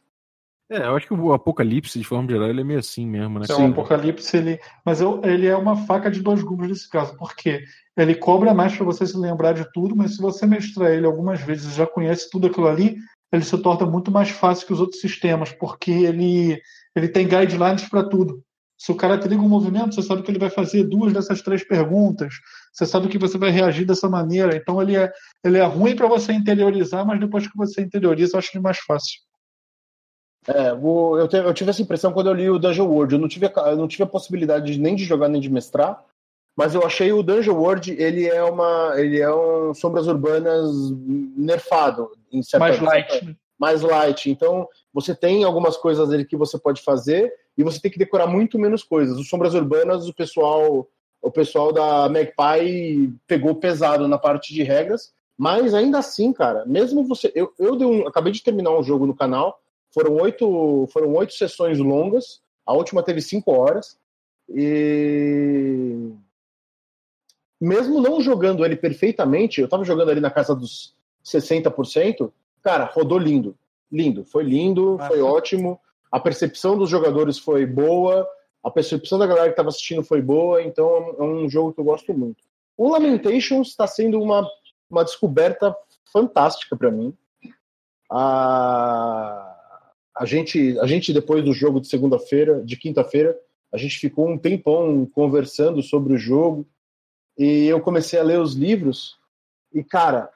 [0.72, 3.48] É, eu acho que o Apocalipse, de forma geral, ele é meio assim mesmo, né?
[3.48, 4.60] Sim, o Apocalipse, ele.
[4.86, 7.64] Mas eu, ele é uma faca de dois gumes nesse caso, porque
[7.98, 11.42] ele cobra mais para você se lembrar de tudo, mas se você mestrar ele algumas
[11.42, 12.98] vezes e já conhece tudo aquilo ali,
[13.32, 16.62] ele se torna muito mais fácil que os outros sistemas, porque ele,
[16.96, 18.44] ele tem guidelines para tudo.
[18.78, 21.42] Se o cara te liga um movimento, você sabe que ele vai fazer duas dessas
[21.42, 22.36] três perguntas,
[22.72, 24.56] você sabe que você vai reagir dessa maneira.
[24.56, 25.12] Então ele é,
[25.44, 28.78] ele é ruim para você interiorizar, mas depois que você interioriza, eu acho ele mais
[28.78, 29.20] fácil.
[30.50, 33.14] É, eu, eu, tive essa impressão quando eu li o Dungeon World.
[33.14, 35.50] Eu não tive, a, eu não tive a possibilidade de, nem de jogar nem de
[35.50, 36.04] mestrar,
[36.58, 40.68] mas eu achei o Dungeon World ele é uma, ele é um sombras urbanas
[41.38, 43.36] nerfado, em certa mais light, né?
[43.60, 44.32] mais light.
[44.32, 48.26] Então você tem algumas coisas ali que você pode fazer e você tem que decorar
[48.26, 49.20] muito menos coisas.
[49.20, 50.88] Os sombras urbanas, o pessoal,
[51.22, 57.04] o pessoal da Magpie pegou pesado na parte de regras, mas ainda assim, cara, mesmo
[57.04, 59.60] você, eu, eu um, acabei de terminar um jogo no canal
[59.94, 62.42] foram oito, foram oito sessões longas.
[62.66, 63.98] A última teve cinco horas.
[64.48, 66.12] E
[67.60, 73.18] mesmo não jogando ele perfeitamente, eu estava jogando ali na casa dos 60%, cara, rodou
[73.18, 73.56] lindo.
[73.92, 75.80] Lindo, foi lindo, ah, foi ótimo.
[76.12, 78.28] A percepção dos jogadores foi boa,
[78.64, 81.86] a percepção da galera que estava assistindo foi boa, então é um jogo que eu
[81.86, 82.44] gosto muito.
[82.78, 84.48] O Lamentations está sendo uma,
[84.90, 85.76] uma descoberta
[86.12, 87.14] fantástica para mim.
[88.12, 89.49] A
[90.20, 93.38] a gente, a gente depois do jogo de segunda-feira, de quinta-feira,
[93.72, 96.68] a gente ficou um tempão conversando sobre o jogo.
[97.38, 99.18] E eu comecei a ler os livros.
[99.74, 100.30] E cara,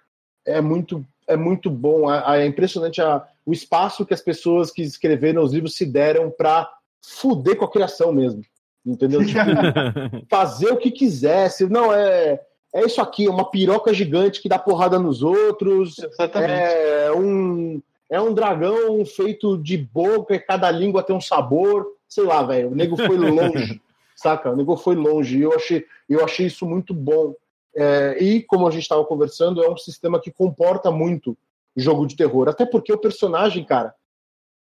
[0.45, 4.81] é muito é muito bom, é, é impressionante a, o espaço que as pessoas que
[4.81, 6.69] escreveram os livros se deram para
[7.01, 8.41] fuder com a criação mesmo,
[8.85, 9.25] entendeu?
[9.25, 9.39] Tipo,
[10.29, 12.41] fazer o que quisesse, não é
[12.75, 16.51] é isso aqui, uma piroca gigante que dá porrada nos outros, Exatamente.
[16.51, 17.81] é um
[18.13, 21.97] é um dragão feito de boca e cada língua tem um sabor.
[22.07, 22.69] Sei lá, velho.
[22.69, 23.81] O nego foi longe,
[24.15, 24.51] saca?
[24.51, 25.39] O nego foi longe.
[25.39, 27.33] E eu achei, eu achei isso muito bom.
[27.75, 31.35] É, e, como a gente estava conversando, é um sistema que comporta muito
[31.75, 32.47] jogo de terror.
[32.47, 33.95] Até porque o personagem, cara,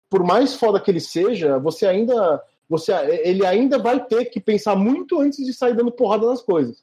[0.09, 2.43] por mais foda que ele seja, você ainda.
[2.71, 2.91] Você,
[3.23, 6.83] ele ainda vai ter que pensar muito antes de sair dando porrada nas coisas.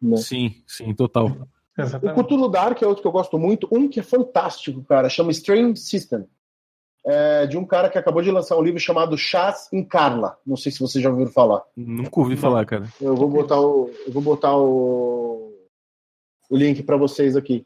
[0.00, 0.16] Né?
[0.16, 1.36] Sim, sim, total.
[1.78, 2.20] Exatamente.
[2.20, 3.68] O Cthulhu Dark é outro que eu gosto muito.
[3.70, 6.26] Um que é fantástico, cara, chama Strange System.
[7.06, 10.36] É de um cara que acabou de lançar um livro chamado Chás em Carla.
[10.44, 11.62] Não sei se você já ouviu falar.
[11.76, 12.86] Nunca ouvi falar, cara.
[13.00, 15.54] Eu vou botar o, eu vou botar o,
[16.50, 17.64] o link para vocês aqui.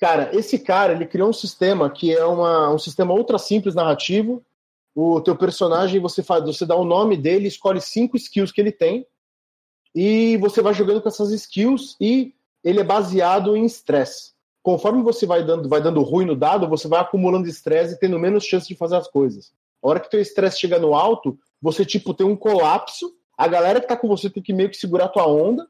[0.00, 4.42] Cara, esse cara ele criou um sistema que é uma, um sistema ultra simples narrativo.
[4.94, 8.72] O teu personagem você faz, você dá o nome dele, escolhe cinco skills que ele
[8.72, 9.06] tem
[9.94, 14.32] e você vai jogando com essas skills e ele é baseado em estresse.
[14.62, 18.18] Conforme você vai dando, vai dando ruim no dado, você vai acumulando estresse e tendo
[18.18, 19.52] menos chance de fazer as coisas.
[19.82, 23.80] A hora que teu estresse chega no alto, você tipo tem um colapso, a galera
[23.80, 25.66] que tá com você tem que meio que segurar a tua onda,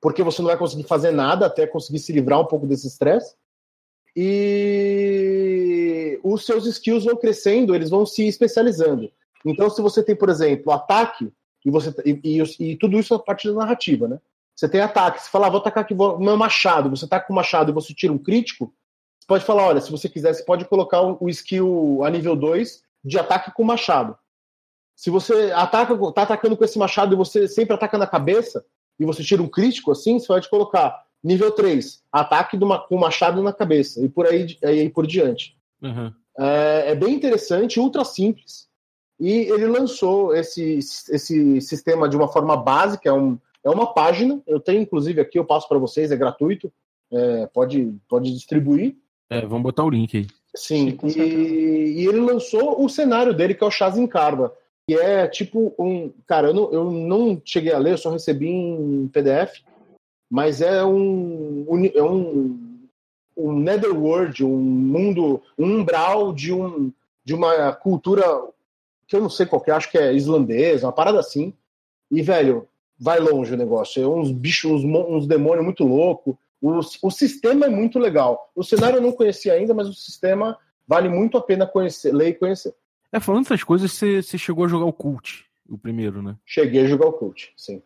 [0.00, 3.34] porque você não vai conseguir fazer nada até conseguir se livrar um pouco desse estresse.
[4.14, 9.10] E os seus skills vão crescendo, eles vão se especializando.
[9.44, 11.32] Então, se você tem, por exemplo, ataque,
[11.64, 14.20] e, você, e, e, e tudo isso a partir da narrativa, né?
[14.62, 17.32] Você tem ataque, você fala, ah, vou atacar aqui o meu machado, você tá com
[17.32, 18.72] o machado e você tira um crítico,
[19.18, 22.80] você pode falar, olha, se você quiser, você pode colocar o skill a nível 2
[23.04, 24.16] de ataque com machado.
[24.94, 28.64] Se você ataca, tá atacando com esse machado e você sempre ataca na cabeça,
[29.00, 33.42] e você tira um crítico assim, você pode colocar nível 3, ataque do, com machado
[33.42, 35.56] na cabeça, e por aí, aí por diante.
[35.82, 36.12] Uhum.
[36.38, 38.68] É, é bem interessante, ultra simples.
[39.18, 44.42] E ele lançou esse, esse sistema de uma forma básica, é, um, é uma página,
[44.46, 46.72] eu tenho inclusive aqui, eu passo para vocês, é gratuito,
[47.10, 48.96] é, pode, pode distribuir.
[49.30, 50.26] É, vamos botar o link aí.
[50.54, 54.54] Sim, Sim e, e, ele lançou o cenário dele, que é o Chazin Carva,
[54.86, 56.12] que é tipo um.
[56.26, 59.62] Cara, eu não, eu não cheguei a ler, eu só recebi em PDF,
[60.30, 62.88] mas é um, é um,
[63.36, 66.92] um netherworld, um mundo, um umbral de, um,
[67.24, 68.24] de uma cultura
[69.06, 71.54] que eu não sei qual que é, acho que é islandesa, uma parada assim.
[72.10, 74.02] E, velho, vai longe o negócio.
[74.02, 76.34] É uns bichos, uns, uns demônios muito loucos.
[76.60, 78.50] O, o sistema é muito legal.
[78.54, 82.28] O cenário eu não conhecia ainda, mas o sistema vale muito a pena conhecer, ler
[82.28, 82.74] e conhecer.
[83.10, 86.36] É, falando essas coisas, você, você chegou a jogar o Cult, o primeiro, né?
[86.46, 87.82] Cheguei a jogar o Cult, sim.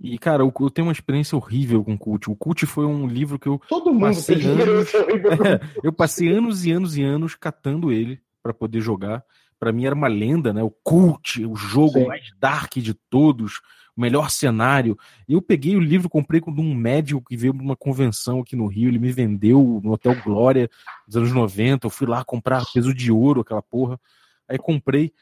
[0.00, 2.30] E, cara, eu, eu tenho uma experiência horrível com o Cult.
[2.30, 3.60] O Cult foi um livro que eu.
[3.68, 4.92] Todo mundo passei anos,
[5.82, 9.24] Eu passei anos e anos e anos catando ele para poder jogar
[9.58, 10.62] para mim era uma lenda, né?
[10.62, 12.06] O cult, o jogo Sim.
[12.06, 13.60] mais dark de todos,
[13.96, 14.98] o melhor cenário.
[15.28, 18.88] Eu peguei o livro, comprei com um médico que veio numa convenção aqui no Rio,
[18.88, 20.68] ele me vendeu no Hotel Glória
[21.06, 21.86] dos anos 90.
[21.86, 23.98] Eu fui lá comprar peso de ouro, aquela porra.
[24.48, 25.12] Aí comprei,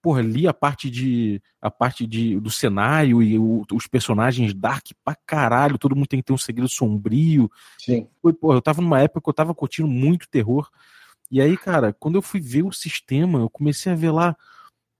[0.00, 4.86] porra, li a parte de a parte de, do cenário e o, os personagens dark
[5.04, 7.50] pra caralho, todo mundo tem que ter um segredo sombrio.
[7.78, 8.06] Sim.
[8.22, 10.70] Foi, porra, eu tava numa época que eu tava curtindo muito terror.
[11.30, 14.36] E aí, cara, quando eu fui ver o sistema, eu comecei a ver lá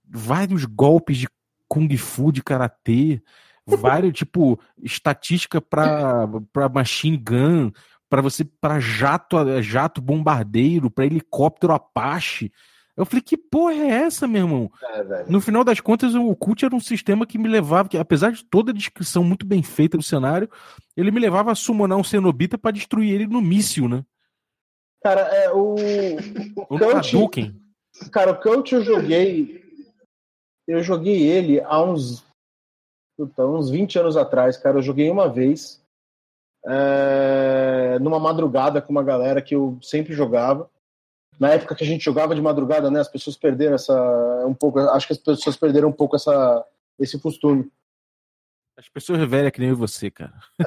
[0.05, 1.27] vários golpes de
[1.71, 3.21] kung fu, de karatê,
[3.65, 7.71] vários tipo estatística para para machine gun,
[8.09, 12.51] para você para jato jato bombardeiro, para helicóptero Apache.
[12.97, 14.71] Eu falei, que porra é essa, meu irmão?
[14.83, 18.33] É, no final das contas, o Cult era um sistema que me levava, que apesar
[18.33, 20.49] de toda a descrição muito bem feita do cenário,
[20.95, 24.03] ele me levava a summonar um cenobita para destruir ele no míssil, né?
[25.01, 25.75] Cara, é o.
[26.69, 27.17] O, Coach.
[28.11, 29.60] Cara, o Coach eu joguei.
[30.71, 32.23] Eu joguei ele há uns.
[33.17, 34.77] Puta, uns 20 anos atrás, cara.
[34.77, 35.81] Eu joguei uma vez.
[36.65, 40.69] É, numa madrugada com uma galera que eu sempre jogava.
[41.37, 43.01] Na época que a gente jogava de madrugada, né?
[43.01, 43.93] As pessoas perderam essa.
[44.45, 44.79] Um pouco.
[44.79, 46.65] Acho que as pessoas perderam um pouco essa,
[46.97, 47.69] esse costume.
[48.77, 50.39] As pessoas velhas que nem você, cara.
[50.61, 50.63] É.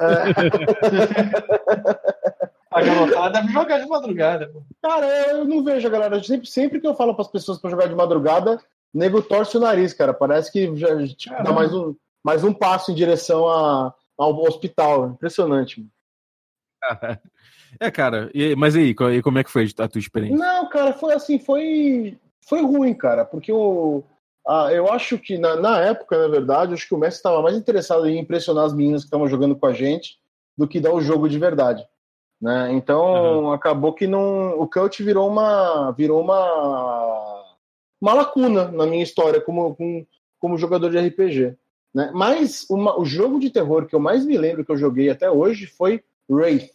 [2.69, 4.53] A garotada deve jogar de madrugada.
[4.83, 6.21] Cara, eu não vejo a galera.
[6.21, 8.61] Sempre, sempre que eu falo para as pessoas para jogar de madrugada,
[8.95, 10.13] nego torce o nariz, cara.
[10.13, 15.09] Parece que já tipo, dá mais um, mais um passo em direção a, ao hospital.
[15.09, 15.85] Impressionante.
[17.77, 18.31] É, cara.
[18.33, 20.37] E, mas aí, como é que foi a tua experiência?
[20.37, 24.01] Não, cara, foi assim, foi, foi ruim, cara, porque o.
[24.47, 27.57] Ah, eu acho que na, na época, na verdade, acho que o Messi estava mais
[27.57, 30.17] interessado em impressionar as meninas que estavam jogando com a gente
[30.57, 31.85] do que dar o jogo de verdade.
[32.41, 32.71] Né?
[32.73, 33.51] Então uhum.
[33.51, 37.24] acabou que não, o coach virou uma virou uma
[38.01, 40.07] uma lacuna na minha história como, como,
[40.39, 41.55] como jogador de RPG.
[41.93, 42.11] Né?
[42.13, 45.29] Mas uma, o jogo de terror que eu mais me lembro que eu joguei até
[45.31, 46.71] hoje foi Wraith.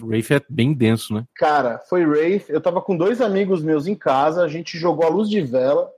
[0.00, 1.26] Wraith é bem denso, né?
[1.34, 2.48] Cara, foi Wraith.
[2.48, 5.90] Eu tava com dois amigos meus em casa, a gente jogou a luz de vela,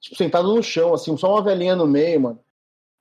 [0.00, 2.40] tipo, sentado no chão, assim, só uma velhinha no meio, mano.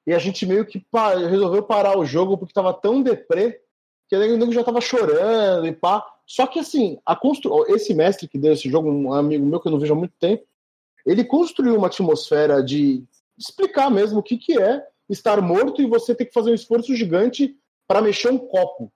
[0.06, 0.84] E a gente meio que
[1.30, 3.62] resolveu parar o jogo porque tava tão deprê
[4.08, 6.04] que o nego já tava chorando e pá.
[6.30, 7.66] Só que assim, a constru...
[7.70, 10.14] esse mestre que deu esse jogo, um amigo meu que eu não vejo há muito
[10.20, 10.44] tempo,
[11.04, 13.04] ele construiu uma atmosfera de
[13.36, 16.96] explicar mesmo o que, que é estar morto e você ter que fazer um esforço
[16.96, 17.58] gigante
[17.88, 18.94] para mexer um copo,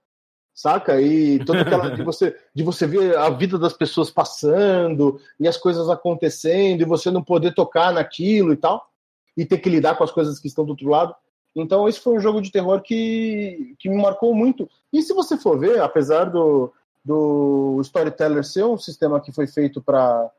[0.54, 1.02] saca?
[1.02, 5.58] E toda aquela de você, de você ver a vida das pessoas passando e as
[5.58, 8.88] coisas acontecendo e você não poder tocar naquilo e tal,
[9.36, 11.16] e ter que lidar com as coisas que estão do outro lado.
[11.56, 14.70] Então, esse foi um jogo de terror que, que me marcou muito.
[14.92, 16.72] E se você for ver, apesar do,
[17.04, 20.32] do Storyteller ser um sistema que foi feito para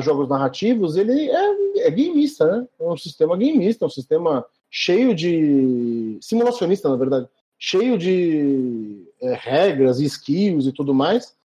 [0.00, 2.68] jogos narrativos, ele é, é gameista, né?
[2.80, 6.18] É um sistema gameista, um sistema cheio de.
[6.20, 11.36] simulacionista, na verdade, cheio de é, regras e skills e tudo mais.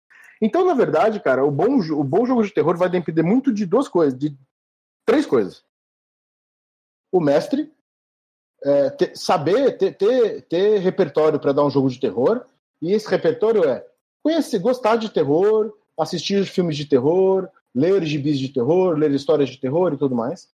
[0.41, 3.66] Então, na verdade, cara, o bom, o bom jogo de terror vai depender muito de
[3.66, 4.35] duas coisas, de
[5.05, 5.62] três coisas.
[7.12, 7.71] O mestre,
[8.62, 12.45] é, ter, saber ter, ter, ter repertório para dar um jogo de terror,
[12.81, 13.85] e esse repertório é
[14.23, 19.59] conhecer, gostar de terror, assistir filmes de terror, ler gibis de terror, ler histórias de
[19.59, 20.49] terror e tudo mais.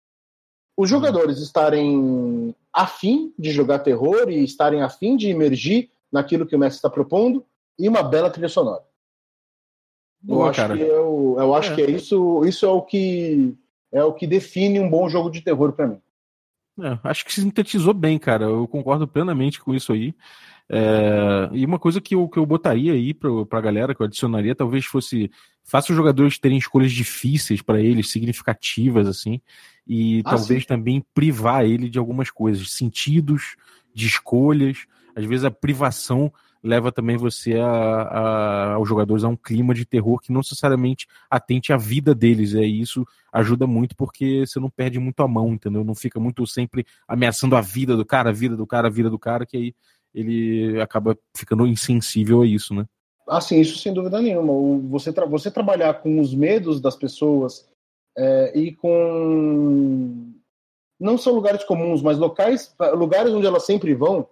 [0.75, 0.97] Os uhum.
[0.97, 6.77] jogadores estarem afim de jogar terror e estarem afim de emergir naquilo que o mestre
[6.77, 7.45] está propondo
[7.77, 8.83] e uma bela trilha sonora.
[10.21, 10.77] Boa, eu acho, cara.
[10.77, 11.75] que, eu, eu acho é.
[11.75, 13.55] que é isso, isso é o que
[13.91, 16.01] é o que define um bom jogo de terror para mim.
[16.81, 18.45] É, acho que sintetizou bem, cara.
[18.45, 20.15] Eu concordo plenamente com isso aí.
[20.69, 24.05] É, e uma coisa que eu, que eu botaria aí pra, pra galera, que eu
[24.05, 25.29] adicionaria, talvez fosse
[25.63, 29.39] faça os jogadores terem escolhas difíceis para eles, significativas, assim,
[29.87, 30.67] e ah, talvez sim.
[30.67, 33.55] também privar ele de algumas coisas, sentidos,
[33.93, 34.85] de escolhas.
[35.15, 36.31] Às vezes a privação
[36.63, 41.07] leva também você a, a, aos jogadores a um clima de terror que não necessariamente
[41.29, 42.55] atente à vida deles.
[42.55, 45.83] É, e isso ajuda muito porque você não perde muito a mão, entendeu?
[45.83, 49.09] Não fica muito sempre ameaçando a vida do cara, a vida do cara, a vida
[49.09, 49.75] do cara, que aí
[50.13, 52.85] ele acaba ficando insensível a isso, né?
[53.27, 54.53] Assim, isso sem dúvida nenhuma.
[54.89, 57.67] Você, tra você trabalhar com os medos das pessoas
[58.17, 60.33] é, e com.
[60.99, 64.27] Não são lugares comuns, mas locais, lugares onde elas sempre vão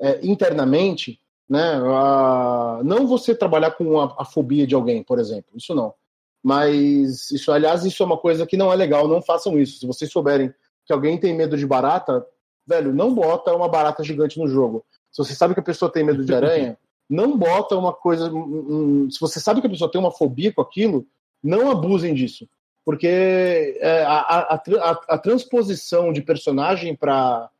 [0.00, 1.80] é, internamente, né?
[1.84, 2.80] A...
[2.84, 5.94] Não você trabalhar com a, a fobia de alguém, por exemplo, isso não.
[6.42, 9.80] Mas isso, aliás, isso é uma coisa que não é legal, não façam isso.
[9.80, 10.52] Se vocês souberem
[10.86, 12.24] que alguém tem medo de barata,
[12.66, 14.84] velho, não bota uma barata gigante no jogo.
[15.10, 16.78] Se você sabe que a pessoa tem medo de aranha,
[17.08, 18.30] não bota uma coisa.
[18.32, 21.06] Um, se você sabe que a pessoa tem uma fobia com aquilo,
[21.42, 22.48] não abusem disso.
[22.84, 27.50] Porque é, a, a, a, a, transposição de personagem para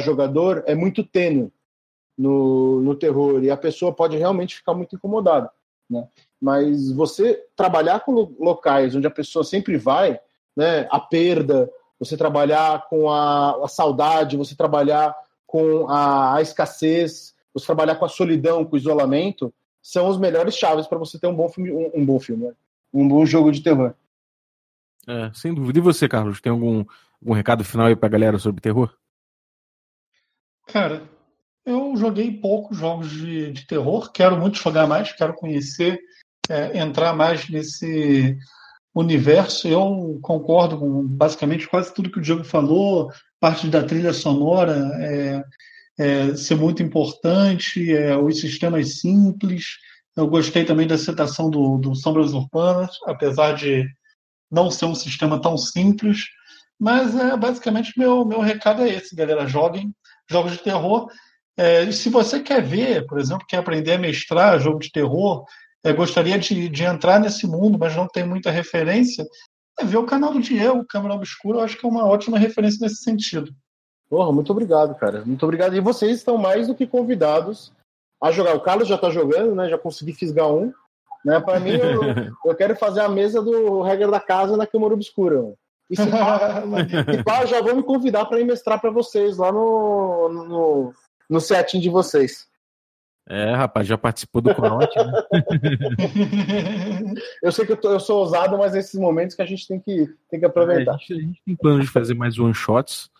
[0.00, 1.52] jogador é muito tênue
[2.18, 5.50] no, no terror e a pessoa pode realmente ficar muito incomodada.
[5.88, 6.08] Né?
[6.40, 10.18] Mas você trabalhar com locais onde a pessoa sempre vai,
[10.56, 15.14] né, a perda, você trabalhar com a, a saudade, você trabalhar
[15.52, 20.56] com a, a escassez, você trabalhar com a solidão, com o isolamento, são os melhores
[20.56, 22.54] chaves para você ter um bom filme, um, um bom filme, né?
[22.90, 23.92] um bom jogo de terror.
[25.06, 25.78] É, sem dúvida.
[25.78, 26.86] E você, Carlos, tem algum,
[27.20, 28.96] algum recado final aí pra galera sobre terror?
[30.68, 31.02] Cara,
[31.66, 36.00] eu joguei poucos jogos de, de terror, quero muito jogar mais, quero conhecer,
[36.48, 38.38] é, entrar mais nesse
[38.94, 39.68] universo.
[39.68, 45.42] Eu concordo com basicamente quase tudo que o Diego falou, parte da trilha sonora é,
[45.98, 49.78] é, ser muito importante, é, os sistemas simples.
[50.16, 53.84] Eu gostei também da citação do, do Sombras Urbanas, apesar de
[54.48, 56.26] não ser um sistema tão simples.
[56.78, 59.48] Mas é, basicamente meu, meu recado é esse, galera.
[59.48, 59.92] Joguem
[60.30, 61.08] jogos de terror.
[61.56, 65.44] É, se você quer ver, por exemplo, quer aprender a mestrar jogo de terror,
[65.82, 69.26] é, gostaria de, de entrar nesse mundo, mas não tem muita referência,
[69.84, 73.02] ver o canal do Diego, Câmara Obscura, eu acho que é uma ótima referência nesse
[73.02, 73.52] sentido.
[74.08, 75.24] Porra, muito obrigado, cara.
[75.24, 75.74] Muito obrigado.
[75.74, 77.72] E vocês estão mais do que convidados
[78.22, 78.54] a jogar.
[78.54, 79.68] O Carlos já tá jogando, né?
[79.68, 80.72] Já consegui fisgar um.
[81.24, 81.40] Né?
[81.40, 82.00] Para mim, eu,
[82.44, 85.54] eu, quero fazer a mesa do regra da casa na Câmara Obscura.
[85.88, 86.62] E se pá,
[87.12, 90.92] e pá, já vou me convidar para ir mestrar para vocês lá no, no,
[91.28, 92.46] no setting de vocês.
[93.28, 95.12] É, rapaz, já participou do corote, né?
[97.42, 99.78] eu sei que eu, tô, eu, sou ousado, mas nesses momentos que a gente tem
[99.78, 100.92] que, tem que aproveitar.
[100.92, 103.10] É, a, gente, a, gente, tem plano de fazer mais one shots.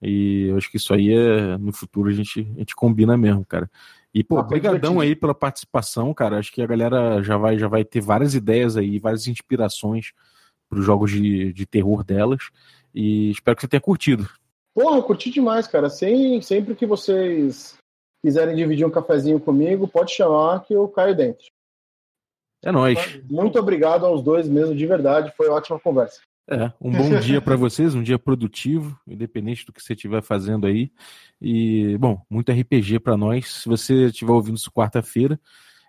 [0.00, 3.44] E eu acho que isso aí é no futuro a gente, a gente combina mesmo,
[3.44, 3.70] cara.
[4.12, 6.38] E pô, obrigadão aí pela participação, cara.
[6.38, 10.12] Acho que a galera já vai já vai ter várias ideias aí, várias inspirações
[10.68, 12.50] para os jogos de, de terror delas.
[12.94, 14.28] E espero que você tenha curtido.
[14.74, 15.88] Porra, eu curti demais, cara.
[15.88, 17.76] Sem, sempre que vocês
[18.22, 21.46] quiserem dividir um cafezinho comigo, pode chamar que eu caio dentro.
[22.64, 23.20] É nóis.
[23.28, 25.32] Muito obrigado aos dois mesmo, de verdade.
[25.36, 26.20] Foi ótima conversa.
[26.48, 30.66] É, um bom dia para vocês, um dia produtivo, independente do que você estiver fazendo
[30.66, 30.90] aí.
[31.40, 33.62] E, bom, muito RPG para nós.
[33.62, 35.40] Se você estiver ouvindo isso quarta-feira,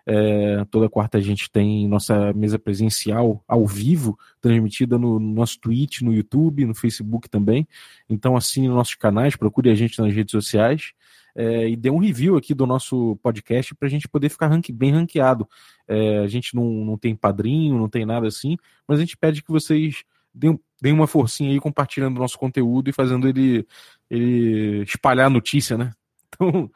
[0.06, 5.58] é, toda quarta a gente tem nossa mesa presencial ao vivo, transmitida no, no nosso
[5.60, 7.66] Twitch, no YouTube, no Facebook também.
[8.08, 10.92] Então assine nossos canais, procure a gente nas redes sociais.
[11.34, 14.72] É, e dê um review aqui do nosso podcast para a gente poder ficar ranque,
[14.72, 15.48] bem ranqueado.
[15.88, 18.56] É, a gente não, não tem padrinho, não tem nada assim,
[18.86, 22.88] mas a gente pede que vocês deem, deem uma forcinha aí compartilhando o nosso conteúdo
[22.88, 23.66] e fazendo ele,
[24.10, 25.92] ele espalhar a notícia, né?
[26.36, 26.68] Então,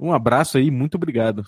[0.00, 1.46] um abraço aí, muito obrigado.